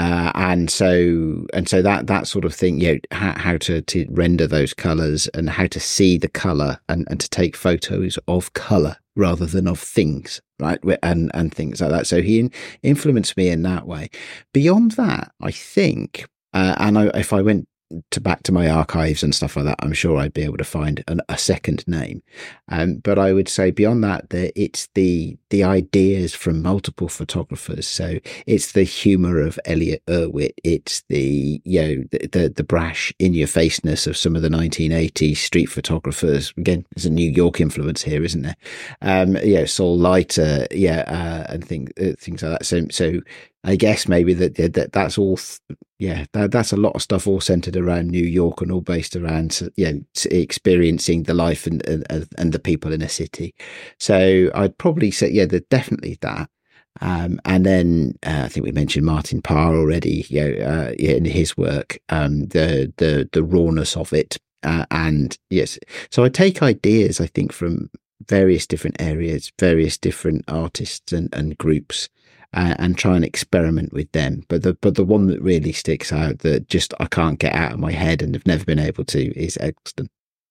[0.00, 3.82] Uh, and so and so that that sort of thing you know how, how to
[3.82, 8.18] to render those colors and how to see the color and and to take photos
[8.26, 10.78] of color rather than of things right?
[11.02, 12.06] And and things like that.
[12.06, 12.50] So he in,
[12.82, 14.08] influenced me in that way.
[14.54, 17.68] Beyond that i think uh, and I, if i went
[18.10, 20.64] to back to my archives and stuff like that i'm sure i'd be able to
[20.64, 22.22] find an, a second name
[22.68, 27.86] um, but i would say beyond that that it's the the ideas from multiple photographers
[27.86, 30.54] so it's the humor of Elliott Erwitt.
[30.64, 34.48] It's the you know the the, the brash in your faceness of some of the
[34.48, 36.52] 1980s street photographers.
[36.56, 38.56] Again, there's a New York influence here, isn't there?
[39.02, 42.66] Um, yeah, Saul Leiter, yeah, uh, and things uh, things like that.
[42.66, 43.20] So so
[43.62, 45.38] I guess maybe that that, that that's all.
[45.98, 49.16] Yeah, that, that's a lot of stuff all centered around New York and all based
[49.16, 49.92] around yeah
[50.30, 53.54] experiencing the life and and, and the people in a city.
[53.98, 56.48] So I'd probably say yeah, there's definitely that.
[57.02, 60.26] Um, and then uh, I think we mentioned Martin Parr already.
[60.28, 65.36] You know, uh, in his work, um, the the the rawness of it, uh, and
[65.50, 65.78] yes,
[66.10, 67.90] so I take ideas I think from
[68.30, 72.08] various different areas, various different artists and, and groups,
[72.54, 74.44] uh, and try and experiment with them.
[74.48, 77.72] But the but the one that really sticks out that just I can't get out
[77.72, 80.08] of my head and have never been able to is Eggleston.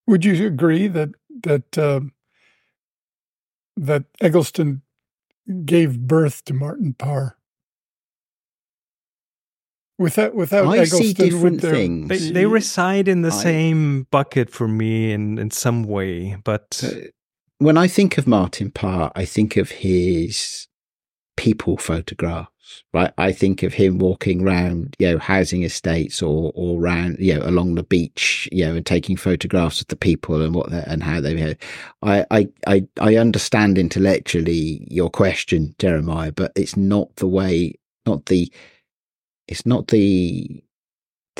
[0.07, 1.09] Would you agree that
[1.43, 2.11] that um,
[3.77, 4.81] that Eggleston
[5.65, 7.37] gave birth to Martin Parr?
[9.97, 12.07] Without without I Eggleston, see different there things.
[12.09, 16.81] They, they reside in the I- same bucket for me in, in some way, but
[16.83, 17.09] Uh,
[17.59, 20.67] when I think of Martin Parr, I think of his
[21.37, 23.13] people photographs, right?
[23.17, 27.45] I think of him walking around, you know, housing estates or or around, you know,
[27.45, 31.21] along the beach, you know, and taking photographs of the people and what and how
[31.21, 31.57] they.
[32.01, 38.25] I, I I I understand intellectually your question, Jeremiah, but it's not the way, not
[38.27, 38.51] the,
[39.47, 40.63] it's not the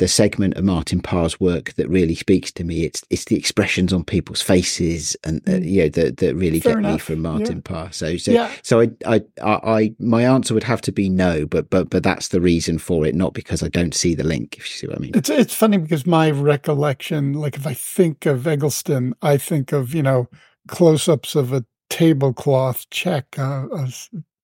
[0.00, 2.84] the segment of Martin Parr's work that really speaks to me.
[2.84, 5.68] It's it's the expressions on people's faces and uh, Mm.
[5.70, 7.92] you know that that really Fair get me from Martin Parr.
[7.92, 11.44] So so yeah, so I, I I I my answer would have to be no,
[11.44, 14.56] but but but that's the reason for it, not because I don't see the link.
[14.56, 15.12] If you see what I mean.
[15.14, 19.94] it's it's funny because my recollection, like if I think of Eggleston, I think of
[19.94, 20.28] you know
[20.68, 23.92] close-ups of a tablecloth check, uh, a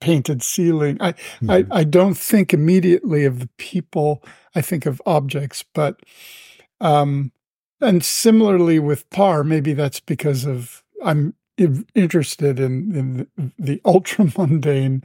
[0.00, 0.98] painted ceiling.
[1.00, 1.14] I,
[1.48, 4.22] I I don't think immediately of the people.
[4.54, 6.00] I think of objects, but
[6.80, 7.32] um,
[7.80, 11.34] and similarly with Parr, maybe that's because of I'm
[11.94, 15.02] interested in in the, the ultra mundane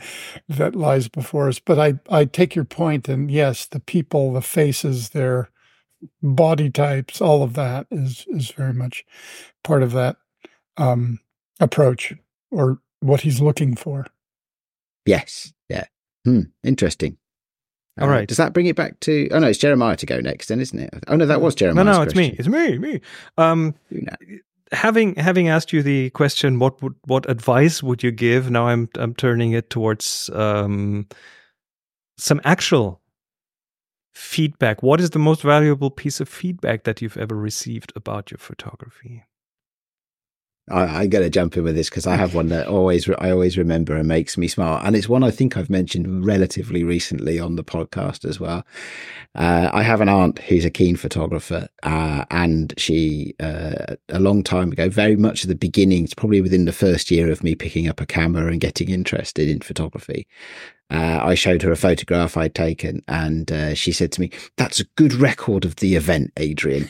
[0.49, 1.60] that lies before us.
[1.60, 5.49] But I I take your point, and yes, the people, the faces, their
[6.21, 9.06] body types, all of that is is very much
[9.63, 10.17] part of that
[10.77, 11.19] um,
[11.60, 12.13] approach
[12.49, 14.06] or what he's looking for.
[15.06, 15.54] Yes.
[15.70, 15.86] Yeah.
[16.26, 16.42] Hmm.
[16.64, 17.18] Interesting.
[18.00, 18.28] All Uh, right.
[18.28, 19.28] Does that bring it back to?
[19.32, 20.94] Oh no, it's Jeremiah to go next, then, isn't it?
[21.08, 21.84] Oh no, that was Jeremiah.
[21.86, 23.02] no, no, it's me, it's me, me.
[23.38, 23.76] Um,
[24.72, 28.50] having having asked you the question, what would what advice would you give?
[28.50, 31.08] Now I'm I'm turning it towards um,
[32.18, 33.02] some actual
[34.14, 34.82] feedback.
[34.84, 39.26] What is the most valuable piece of feedback that you've ever received about your photography?
[40.71, 43.31] I, am going to jump in with this because I have one that always I
[43.31, 47.39] always remember and makes me smile, and it's one I think I've mentioned relatively recently
[47.39, 48.65] on the podcast as well.
[49.36, 54.43] Uh, I have an aunt who's a keen photographer, uh, and she uh, a long
[54.43, 57.88] time ago, very much at the beginnings, probably within the first year of me picking
[57.88, 60.27] up a camera and getting interested in photography.
[60.89, 64.79] Uh, I showed her a photograph I'd taken, and uh, she said to me, "That's
[64.79, 66.89] a good record of the event, Adrian."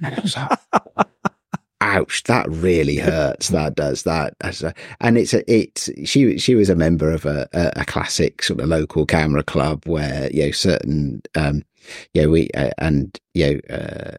[1.82, 4.34] ouch that really hurts that does that
[5.00, 8.68] and it's a it's she she was a member of a, a, classic sort of
[8.68, 11.64] local camera club where you know certain um
[12.14, 14.16] yeah we uh, and you know uh,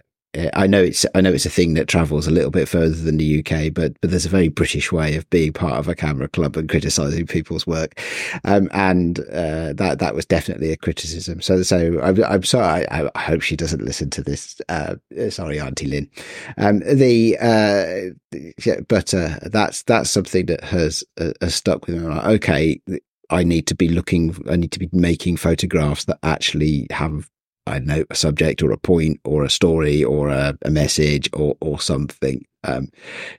[0.54, 3.18] I know it's I know it's a thing that travels a little bit further than
[3.18, 6.28] the UK, but but there's a very British way of being part of a camera
[6.28, 8.00] club and criticizing people's work,
[8.44, 11.42] um, and uh, that that was definitely a criticism.
[11.42, 12.88] So so I'm, I'm sorry.
[12.90, 14.60] I, I, hope she doesn't listen to this.
[14.70, 14.96] Uh,
[15.30, 16.10] sorry, Auntie Lynn.
[16.58, 21.98] Um, the uh, yeah, but uh, that's that's something that has uh, has stuck with
[21.98, 22.08] me.
[22.08, 22.82] Like, okay,
[23.30, 24.36] I need to be looking.
[24.50, 27.30] I need to be making photographs that actually have
[27.66, 31.30] I don't know, a subject or a point or a story or a, a message
[31.34, 32.46] or, or something.
[32.64, 32.90] Um,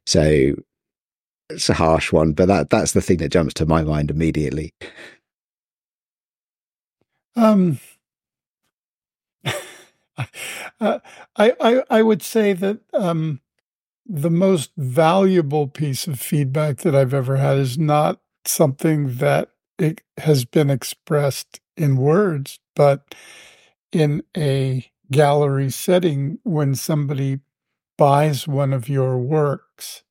[0.07, 0.55] so
[1.51, 4.73] it's a harsh one, but that, that's the thing that jumps to my mind immediately.
[7.37, 7.79] Um,
[10.81, 11.01] I,
[11.37, 13.41] I, I would say that, um,
[14.07, 20.03] the most valuable piece of feedback that I've ever had is not something that it
[20.19, 23.15] has been expressed in words, but
[23.95, 27.41] in a gallery setting when somebody
[27.97, 30.03] buys one of your works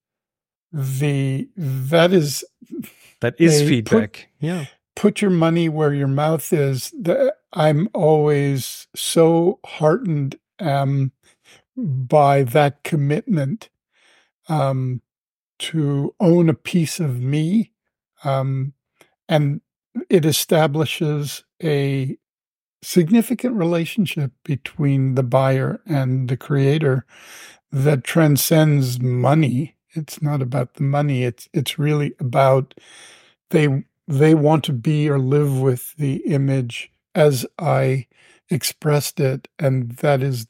[0.72, 2.43] the that is
[3.22, 4.65] that is feedback put, yeah.
[4.96, 6.91] put your money where your mouth is.
[7.00, 11.12] The, i'm always so heartened um,
[11.78, 13.69] by that commitment
[14.50, 15.02] um,
[15.60, 17.72] to own a piece of me
[18.24, 18.74] um,
[19.30, 19.62] and
[20.10, 22.17] it establishes a
[22.84, 27.06] significant relationship between the buyer and the creator
[27.72, 29.76] that transcends money.
[29.91, 31.24] It's not about the money.
[31.24, 32.74] It's it's really about
[33.50, 38.08] they they want to be or live with the image as I
[38.50, 40.48] expressed it, and that is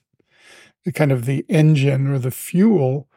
[0.85, 3.07] the kind of the engine or the fuel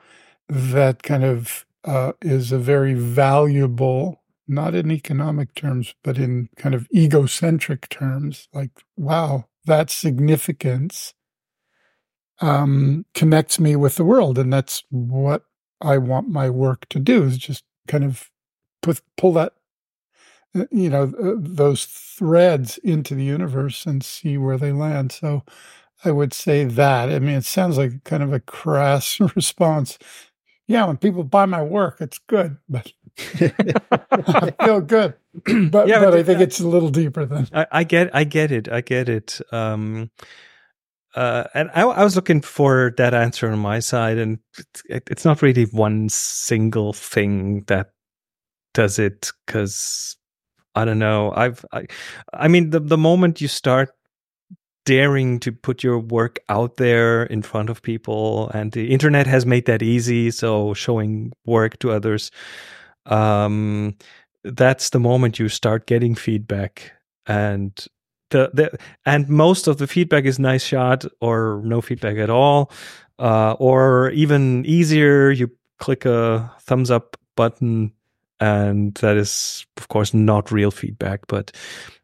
[0.49, 6.75] that kind of uh, is a very valuable not in economic terms, but in kind
[6.75, 11.15] of egocentric terms, like, wow, that significance
[12.41, 14.39] um, connects me with the world.
[14.39, 15.43] And that's what
[15.81, 18.31] I want my work to do is just kind of
[18.83, 19.53] put, pull that,
[20.55, 25.13] uh, you know, uh, those threads into the universe and see where they land.
[25.13, 25.43] So
[26.05, 27.11] I would say that.
[27.11, 29.99] I mean, it sounds like kind of a crass response.
[30.69, 35.15] Yeah, when people buy my work, it's good, but I feel good,
[35.71, 38.15] but yeah, but, but I think it's a little deeper than I, I, get.
[38.15, 38.71] I get it.
[38.71, 39.41] I get it.
[39.53, 40.11] Um,
[41.15, 44.39] uh, and I, I, was looking for that answer on my side, and
[44.89, 47.93] it, it's not really one single thing that
[48.75, 49.33] does it.
[49.47, 50.17] Because
[50.75, 51.33] I don't know.
[51.35, 51.65] I've.
[51.73, 51.87] I,
[52.35, 53.91] I mean, the the moment you start
[54.85, 59.45] daring to put your work out there in front of people and the internet has
[59.45, 62.31] made that easy so showing work to others
[63.07, 63.97] um,
[64.45, 66.93] that's the moment you start getting feedback
[67.27, 67.87] and
[68.31, 72.71] the, the and most of the feedback is nice shot or no feedback at all
[73.19, 77.93] uh, or even easier you click a thumbs up button
[78.41, 81.53] and that is of course not real feedback but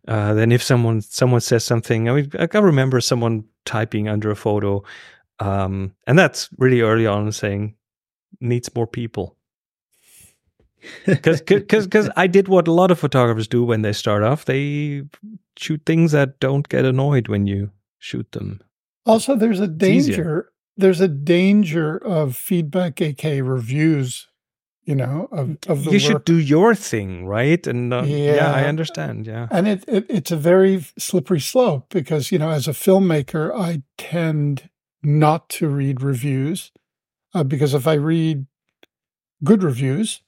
[0.09, 4.37] uh, then if someone someone says something i mean i remember someone typing under a
[4.37, 4.83] photo
[5.39, 7.75] um, and that's really early on saying
[8.41, 9.37] needs more people
[11.07, 14.45] because because I did what a lot of photographers do when they start off.
[14.45, 15.03] They
[15.57, 18.61] shoot things that don't get annoyed when you shoot them.
[19.07, 20.51] Also, there's a danger.
[20.77, 24.29] There's a danger of feedback, aka reviews.
[24.85, 27.65] You know, of, of the you should do your thing, right?
[27.69, 28.35] And uh, yeah.
[28.35, 28.53] yeah.
[28.53, 29.29] I understand.
[29.29, 33.55] Yeah, and it, it it's a very slippery slope because you know, as a filmmaker,
[33.57, 34.69] I tend
[35.01, 36.73] not to read reviews
[37.33, 38.47] uh, because if I read
[39.45, 40.23] good reviews,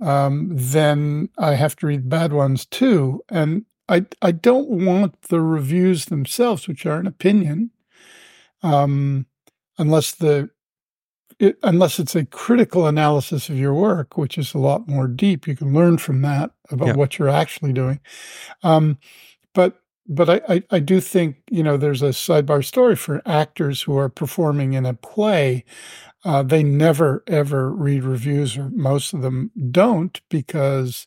[0.00, 3.22] um, then I have to read bad ones too.
[3.28, 7.70] And I I don't want the reviews themselves, which are an opinion,
[8.62, 9.26] um,
[9.78, 10.50] unless the
[11.38, 15.46] it, unless it's a critical analysis of your work, which is a lot more deep.
[15.46, 16.94] You can learn from that about yeah.
[16.94, 18.00] what you're actually doing.
[18.62, 18.98] Um,
[19.54, 23.82] but but I, I, I do think you know there's a sidebar story for actors
[23.82, 25.64] who are performing in a play
[26.24, 31.06] Uh, they never ever read reviews, or most of them don't, because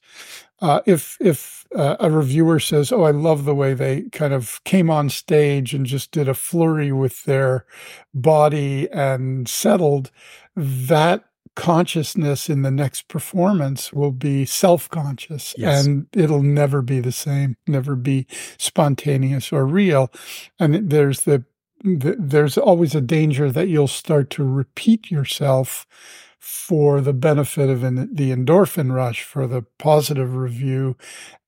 [0.62, 4.64] uh, if if uh, a reviewer says, "Oh, I love the way they kind of
[4.64, 7.66] came on stage and just did a flurry with their
[8.14, 10.12] body and settled,"
[10.56, 15.86] that consciousness in the next performance will be self-conscious Yes.
[15.86, 18.26] and it'll never be the same never be
[18.58, 20.12] spontaneous or real
[20.60, 21.46] and there's the,
[21.84, 25.86] the there's always a danger that you'll start to repeat yourself
[26.40, 30.98] for the benefit of an, the endorphin rush for the positive review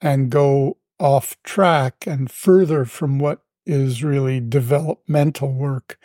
[0.01, 5.97] and go off track and further from what is really developmental work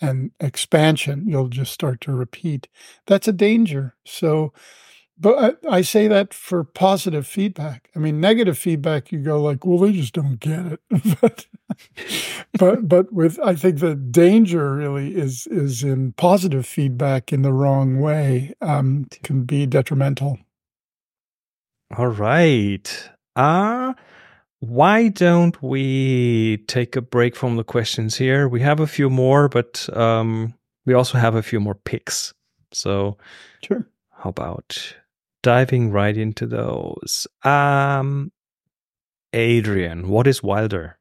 [0.00, 1.26] and expansion.
[1.26, 2.68] You'll just start to repeat.
[3.06, 3.94] That's a danger.
[4.04, 4.52] So
[5.18, 9.64] but I, I say that for positive feedback i mean negative feedback you go like
[9.64, 10.80] well they just don't get it
[11.20, 11.46] but
[12.58, 17.52] but but with i think the danger really is is in positive feedback in the
[17.52, 20.38] wrong way um, can be detrimental
[21.96, 23.10] All right.
[23.36, 23.94] Uh
[24.60, 28.48] why don't we take a break from the questions here?
[28.48, 30.54] We have a few more, but um
[30.86, 32.32] we also have a few more picks.
[32.72, 33.16] So
[33.62, 34.94] sure how about
[35.46, 37.28] diving right into those?
[37.44, 38.32] Um
[39.32, 40.98] Adrian, what is Wilder?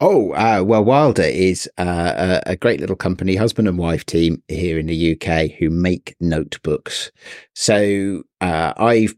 [0.00, 4.78] Oh, uh, well, Wilder is uh, a, great little company, husband and wife team here
[4.78, 7.12] in the UK who make notebooks.
[7.54, 9.14] So uh, I've,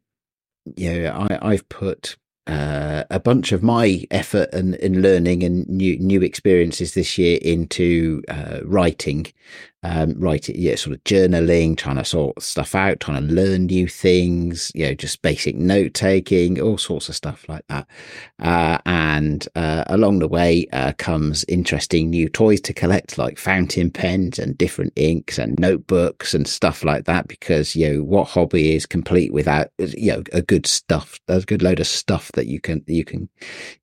[0.76, 2.16] you know, I, I've put
[2.48, 7.38] uh, a bunch of my effort and, and learning and new new experiences this year
[7.42, 9.26] into uh, writing,
[9.84, 13.88] um, writing, yeah, sort of journaling, trying to sort stuff out, trying to learn new
[13.88, 17.86] things, you know, just basic note taking, all sorts of stuff like that.
[18.40, 23.90] Uh, and uh, along the way uh, comes interesting new toys to collect, like fountain
[23.90, 27.26] pens and different inks and notebooks and stuff like that.
[27.26, 31.62] Because you know what hobby is complete without you know a good stuff, a good
[31.62, 33.28] load of stuff that you can you can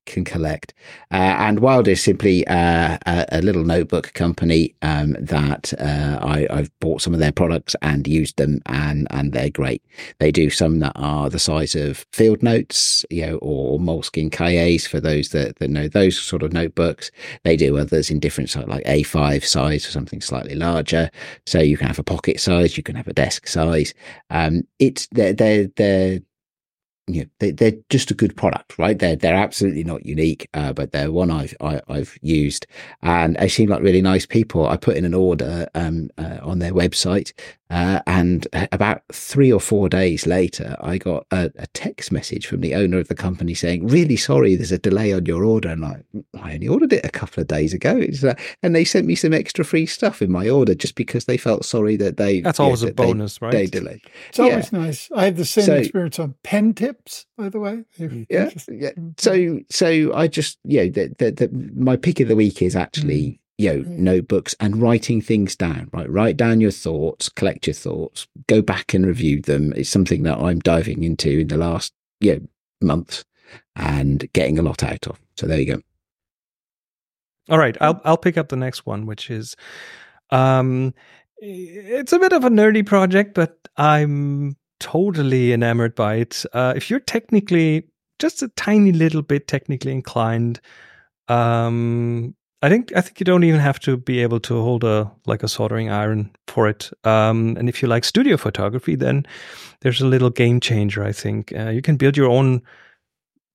[0.06, 0.72] can collect.
[1.10, 6.46] Uh, and Wild is simply uh, a, a little notebook company um, that uh, I,
[6.50, 9.82] I've bought some of their products and used them, and and they're great.
[10.18, 14.86] They do some that are the size of field notes, you know, or Moleskine Cahiers
[14.86, 17.10] for those that, that know those sort of notebooks.
[17.44, 21.10] They do others in different size, like A5 size or something slightly larger.
[21.46, 23.94] So you can have a pocket size, you can have a desk size.
[24.30, 26.20] Um, it's they're they're they're
[27.06, 28.98] you know, they, they're just a good product, right?
[28.98, 32.66] They're they're absolutely not unique, uh, but they're one I've I, have i have used,
[33.02, 34.66] and they seem like really nice people.
[34.66, 37.32] I put in an order um, uh, on their website,
[37.70, 42.62] uh, and about three or four days later, I got a, a, text message from
[42.62, 45.84] the owner of the company saying, "Really sorry, there's a delay on your order." And
[45.84, 46.02] I,
[46.40, 49.32] I only ordered it a couple of days ago, uh, and they sent me some
[49.32, 52.40] extra free stuff in my order just because they felt sorry that they.
[52.40, 53.52] That's always a bonus, they, right?
[53.52, 54.02] They delayed.
[54.30, 54.78] It's always yeah.
[54.78, 55.08] nice.
[55.14, 57.84] I had the same so, experience on pen tips, by the way.
[58.28, 58.90] Yeah, yeah.
[59.18, 62.76] So, so I just, you know, the, the, the, my pick of the week is
[62.76, 63.22] actually.
[63.22, 66.08] Mm you know, notebooks and writing things down, right?
[66.08, 69.74] Write down your thoughts, collect your thoughts, go back and review them.
[69.76, 72.40] It's something that I'm diving into in the last, you know,
[72.80, 73.22] months
[73.76, 75.20] and getting a lot out of.
[75.36, 75.82] So there you go.
[77.50, 77.76] All right.
[77.82, 79.54] I'll, I'll pick up the next one, which is,
[80.30, 80.94] um,
[81.36, 86.44] it's a bit of a nerdy project, but I'm totally enamored by it.
[86.52, 87.84] Uh, if you're technically
[88.18, 90.60] just a tiny little bit technically inclined,
[91.28, 95.10] um, I think I think you don't even have to be able to hold a
[95.26, 96.90] like a soldering iron for it.
[97.04, 99.26] Um, and if you like studio photography, then
[99.80, 101.02] there's a little game changer.
[101.02, 102.60] I think uh, you can build your own,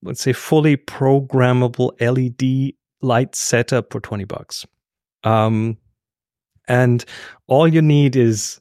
[0.02, 4.66] let's say, fully programmable LED light setup for twenty bucks.
[5.24, 5.78] Um,
[6.68, 7.06] and
[7.48, 8.60] all you need is,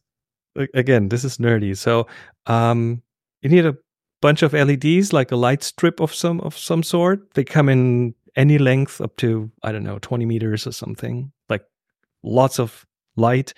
[0.74, 1.76] again, this is nerdy.
[1.76, 2.06] So
[2.46, 3.02] um,
[3.42, 3.76] you need a
[4.20, 7.34] bunch of LEDs, like a light strip of some of some sort.
[7.34, 11.64] They come in any length up to I don't know 20 meters or something, like
[12.22, 12.86] lots of
[13.16, 13.54] light.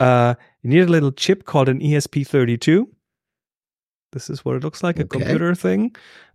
[0.00, 2.86] Uh, you need a little chip called an ESP32.
[4.12, 5.04] This is what it looks like, okay.
[5.04, 5.94] a computer thing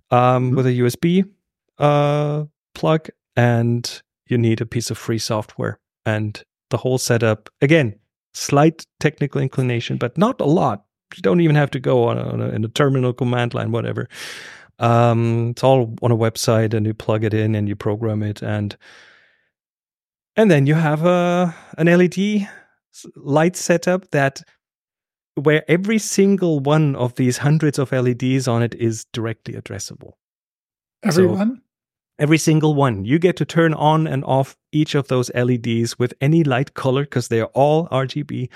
[0.09, 0.55] um, mm-hmm.
[0.55, 1.29] with a USB
[1.77, 7.49] uh, plug, and you need a piece of free software and the whole setup.
[7.61, 7.95] Again,
[8.37, 10.85] slight technical inclination, but not a lot.
[11.15, 13.71] You don't even have to go on a, on a, in a terminal command line,
[13.71, 14.07] whatever.
[14.79, 18.41] Um, it's all on a website, and you plug it in and you program it,
[18.43, 18.77] and
[20.35, 22.47] and then you have a an LED
[23.15, 24.43] light setup that
[25.35, 30.13] where every single one of these hundreds of LEDs on it is directly addressable.
[31.03, 31.61] Everyone.
[32.19, 33.05] Every single one.
[33.05, 37.03] You get to turn on and off each of those LEDs with any light color
[37.03, 38.49] because they're all RGB.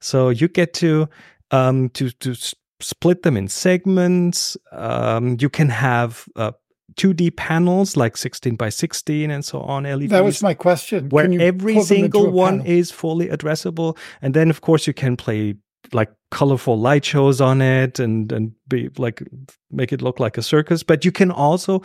[0.00, 1.08] So you get to
[1.50, 2.34] um, to to
[2.80, 4.56] split them in segments.
[4.72, 6.52] Um, you can have uh,
[6.94, 9.84] 2D panels like 16 by 16 and so on.
[9.84, 11.08] LEDs That was my question.
[11.10, 12.72] where every pull them into single one panel?
[12.72, 15.54] is fully addressable and then of course you can play
[15.92, 19.22] like colorful light shows on it and and be like
[19.70, 21.82] make it look like a circus but you can also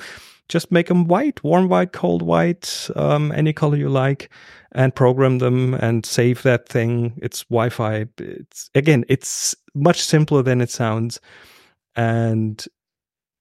[0.49, 4.29] just make them white warm white cold white um, any color you like
[4.71, 7.17] and program them and save that thing.
[7.21, 8.05] It's wi-fi.
[8.17, 11.19] It's again it's much simpler than it sounds.
[11.95, 12.63] And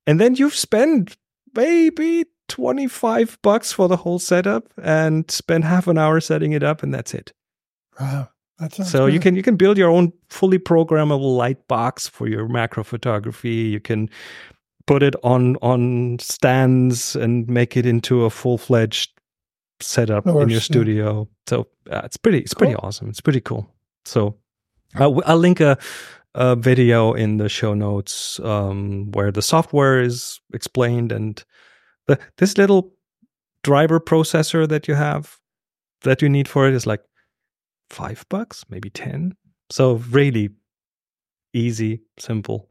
[0.06, 1.16] and then you've spent
[1.54, 6.82] maybe 25 bucks for the whole setup and spend half an hour setting it up
[6.82, 7.32] and that's it.
[8.00, 8.30] Wow.
[8.58, 12.48] That so you can you can build your own fully programmable light box for your
[12.48, 13.50] macro photography.
[13.50, 14.08] You can
[14.86, 19.10] put it on on stands and make it into a full-fledged
[19.80, 20.62] setup Of in course, your yeah.
[20.62, 22.86] studio so uh, it's pretty it's pretty Cool.
[22.86, 23.68] awesome it's pretty cool
[24.04, 24.36] so
[24.94, 25.76] I'll, I'll link a,
[26.34, 31.44] a video in the show notes um, where the software is explained and
[32.06, 32.92] the, this little
[33.62, 35.38] driver processor that you have
[36.02, 37.02] that you need for it is like
[37.90, 39.34] five bucks, maybe ten.
[39.70, 40.50] So really
[41.52, 42.68] easy, simple,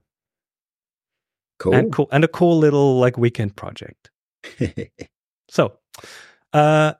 [1.57, 1.73] Cool.
[1.73, 4.09] and cool, and a cool little like weekend project.
[5.49, 5.73] So,
[6.53, 6.93] uh,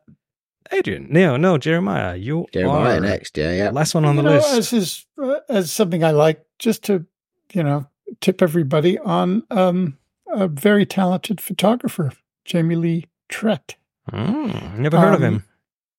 [0.71, 3.37] Adrian, no, no, Jeremiah, you Jeremiah are next.
[3.37, 3.69] Yeah, yeah.
[3.71, 4.53] last one on the you know, list.
[4.53, 7.05] As is uh, as something I like, just to
[7.53, 7.87] you know
[8.21, 9.97] tip everybody on um,
[10.27, 12.11] a very talented photographer,
[12.45, 13.75] Jamie Lee Taete.
[14.11, 15.43] Mm, never heard of Um, him.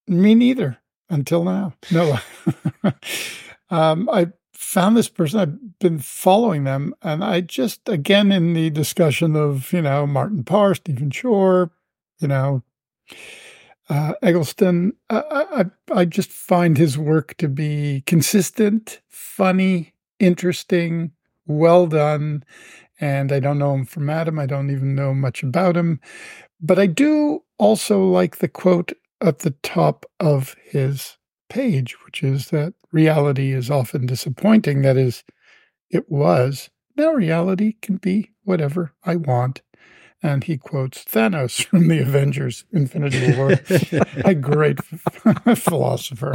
[0.09, 0.79] Me neither
[1.11, 1.75] until now.
[1.91, 2.19] No,
[3.71, 5.41] um, I found this person.
[5.41, 10.45] I've been following them, and I just again in the discussion of you know Martin
[10.45, 11.71] Parr, Stephen Shore,
[12.19, 12.63] you know
[13.89, 14.93] uh, Eggleston.
[15.11, 15.23] I,
[15.91, 21.13] I I just find his work to be consistent, funny, interesting,
[21.47, 22.45] well done.
[22.99, 24.39] And I don't know him from Adam.
[24.39, 26.01] I don't even know much about him,
[26.61, 31.17] but I do also like the quote at the top of his
[31.49, 34.83] page, which is that reality is often disappointing.
[34.83, 35.25] That is,
[35.91, 36.71] it was.
[36.97, 39.63] Now reality can be whatever I want.
[40.23, 43.53] And he quotes Thanos from the Avengers Infinity War.
[44.25, 44.83] a great
[45.57, 46.35] philosopher.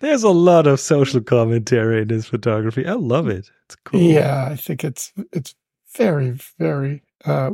[0.00, 2.84] There's a lot of social commentary in his photography.
[2.84, 3.48] I love it.
[3.66, 4.00] It's cool.
[4.00, 5.54] Yeah, I think it's it's
[5.96, 7.52] very, very, uh,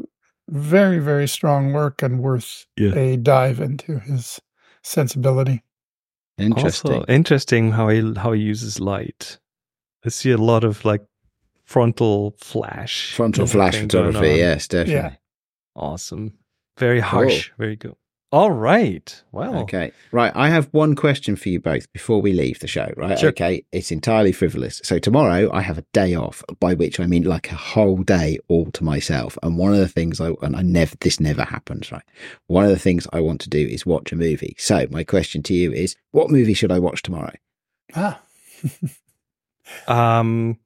[0.48, 2.94] very, very strong work and worth Yeah.
[2.94, 4.40] a dive into his
[4.88, 5.62] sensibility.
[6.38, 6.92] Interesting.
[6.92, 9.38] Also interesting how he how he uses light.
[10.04, 11.04] I see a lot of like
[11.64, 13.14] frontal flash.
[13.14, 14.38] Frontal flash photography.
[14.38, 14.94] Yes, definitely.
[14.94, 15.14] Yeah.
[15.74, 16.38] Awesome.
[16.78, 17.50] Very harsh.
[17.50, 17.54] Oh.
[17.58, 17.96] Very good.
[18.30, 19.22] All right.
[19.32, 19.56] Well.
[19.60, 19.90] Okay.
[20.12, 20.32] Right.
[20.36, 23.18] I have one question for you both before we leave the show, right?
[23.18, 23.30] Sure.
[23.30, 23.64] Okay.
[23.72, 24.82] It's entirely frivolous.
[24.84, 28.38] So tomorrow I have a day off, by which I mean like a whole day
[28.48, 29.38] all to myself.
[29.42, 32.02] And one of the things I, and I never, this never happens, right?
[32.48, 34.54] One of the things I want to do is watch a movie.
[34.58, 37.32] So my question to you is, what movie should I watch tomorrow?
[37.94, 38.20] Ah,
[39.86, 40.58] Um,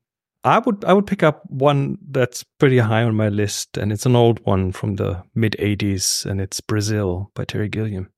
[0.45, 4.07] I would I would pick up one that's pretty high on my list, and it's
[4.07, 8.11] an old one from the mid '80s, and it's Brazil by Terry Gilliam.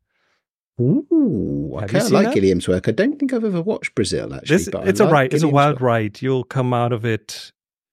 [0.80, 1.98] Ooh, Have okay.
[2.00, 2.34] you I like that?
[2.34, 2.88] Gilliam's work.
[2.88, 4.56] I don't think I've ever watched Brazil actually.
[4.56, 5.34] This it's a like ride.
[5.34, 5.82] It's a wild work.
[5.82, 6.22] ride.
[6.22, 7.52] You'll come out of it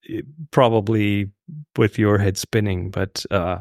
[0.10, 0.22] eh,
[0.52, 1.30] probably
[1.78, 3.60] with your head spinning, but uh,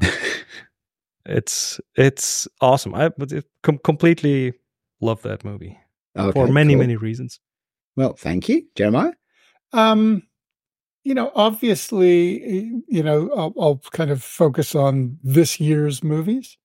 [1.26, 2.94] it's it's awesome.
[2.94, 3.10] I
[3.62, 4.54] com- completely
[5.00, 5.78] love that movie
[6.16, 6.80] Okay, for many cool.
[6.80, 7.40] many reasons.
[7.96, 9.12] Well, thank you, Jeremiah.
[9.72, 10.22] um,
[11.04, 16.56] you know, obviously, you know, I'll, I'll kind of focus on this year's movies,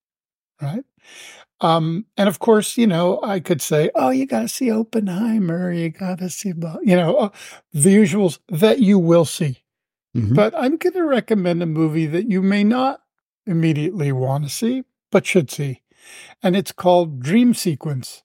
[0.62, 0.84] right?
[1.62, 5.72] Um, and of course, you know, I could say, oh, you got to see Oppenheimer,
[5.72, 7.30] you got to see, you know, uh,
[7.74, 9.64] the usuals that you will see.
[10.16, 10.36] Mhm.
[10.36, 13.02] But I'm going to recommend a movie that you may not
[13.46, 15.82] immediately want to see, but should see.
[16.44, 18.24] And it's called Dream Sequence.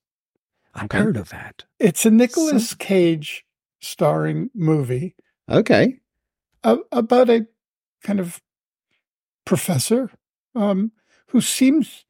[0.75, 1.65] I've heard of that.
[1.79, 3.45] It's a Nicolas Cage
[3.81, 5.15] starring movie
[5.51, 5.99] Okay.
[6.65, 7.47] a- about a
[8.03, 8.41] kind of
[9.45, 10.11] professor
[10.55, 10.93] um,
[11.29, 12.05] who seems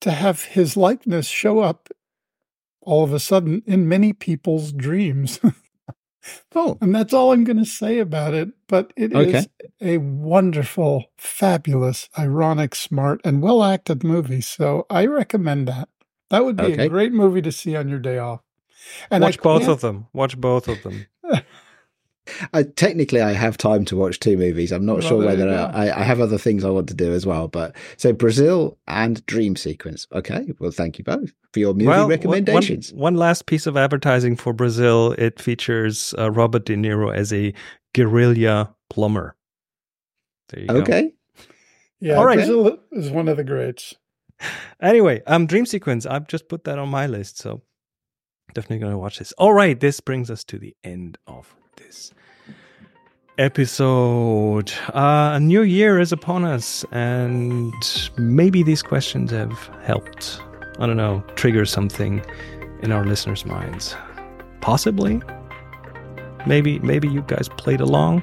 [0.00, 1.88] to have his likeness show up
[2.80, 5.38] all of a sudden in many people's dreams.
[6.54, 8.50] Oh, and that's all I'm going to say about it.
[8.68, 9.46] But it is Okay.
[9.80, 14.42] a wonderful, fabulous, ironic, smart, and well acted movie.
[14.42, 15.88] So I recommend that.
[16.28, 16.84] That would be Okay.
[16.84, 18.42] a great movie to see on your day off.
[19.10, 20.08] And Watch I both of them.
[20.12, 21.06] Watch both of them.
[22.52, 24.72] I, technically, I have time to watch two movies.
[24.72, 25.54] I'm not Well, sure whether you.
[25.54, 27.48] I, I have other things I want to do as well.
[27.48, 30.06] But so Brazil and Dream Sequence.
[30.12, 32.92] Okay, well, thank you both for your movie well, recommendations.
[32.92, 35.12] One, one last piece of advertising for Brazil.
[35.18, 37.52] It features uh, Robert De Niro as a
[37.94, 39.36] guerrilla plumber.
[40.50, 40.74] There you go.
[40.76, 41.12] okay,
[42.00, 42.36] Yeah, All right.
[42.36, 43.94] Brazil is one of the greats.
[44.80, 46.06] Anyway, um, Dream Sequence.
[46.06, 47.62] I've just put that on my list, so
[48.54, 49.32] definitely going to watch this.
[49.32, 51.54] All right, this brings us to the end of
[51.86, 52.12] this
[53.38, 54.72] episode.
[54.94, 57.72] Uh, a new year is upon us, and
[58.16, 59.52] maybe these questions have
[59.82, 60.40] helped.
[60.78, 62.24] I don't know, trigger something
[62.82, 63.96] in our listeners' minds.
[64.60, 65.20] Possibly.
[66.46, 68.22] Maybe, maybe you guys played along.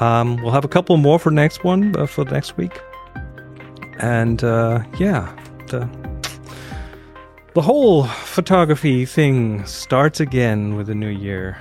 [0.00, 2.80] Um, we'll have a couple more for next one uh, for next week
[3.98, 5.34] and uh, yeah,
[5.68, 5.88] the
[7.54, 11.60] the whole photography thing starts again with the new year.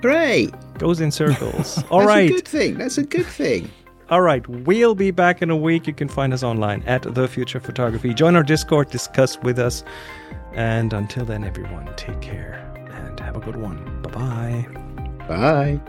[0.00, 0.52] Great.
[0.78, 1.82] Goes in circles.
[1.90, 2.78] All That's right, a good thing.
[2.78, 3.70] That's a good thing.
[4.10, 4.46] all right.
[4.48, 5.86] We'll be back in a week.
[5.86, 8.14] You can find us online at the Future Photography.
[8.14, 9.84] Join our Discord, discuss with us,
[10.54, 12.54] and until then, everyone, take care
[12.90, 13.76] and have a good one.
[14.02, 14.66] Bye bye.
[15.28, 15.80] Bye.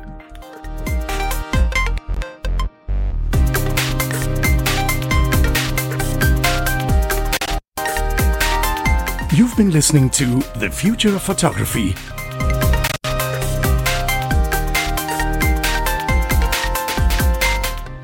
[9.32, 10.26] You've been listening to
[10.58, 11.96] The Future of Photography.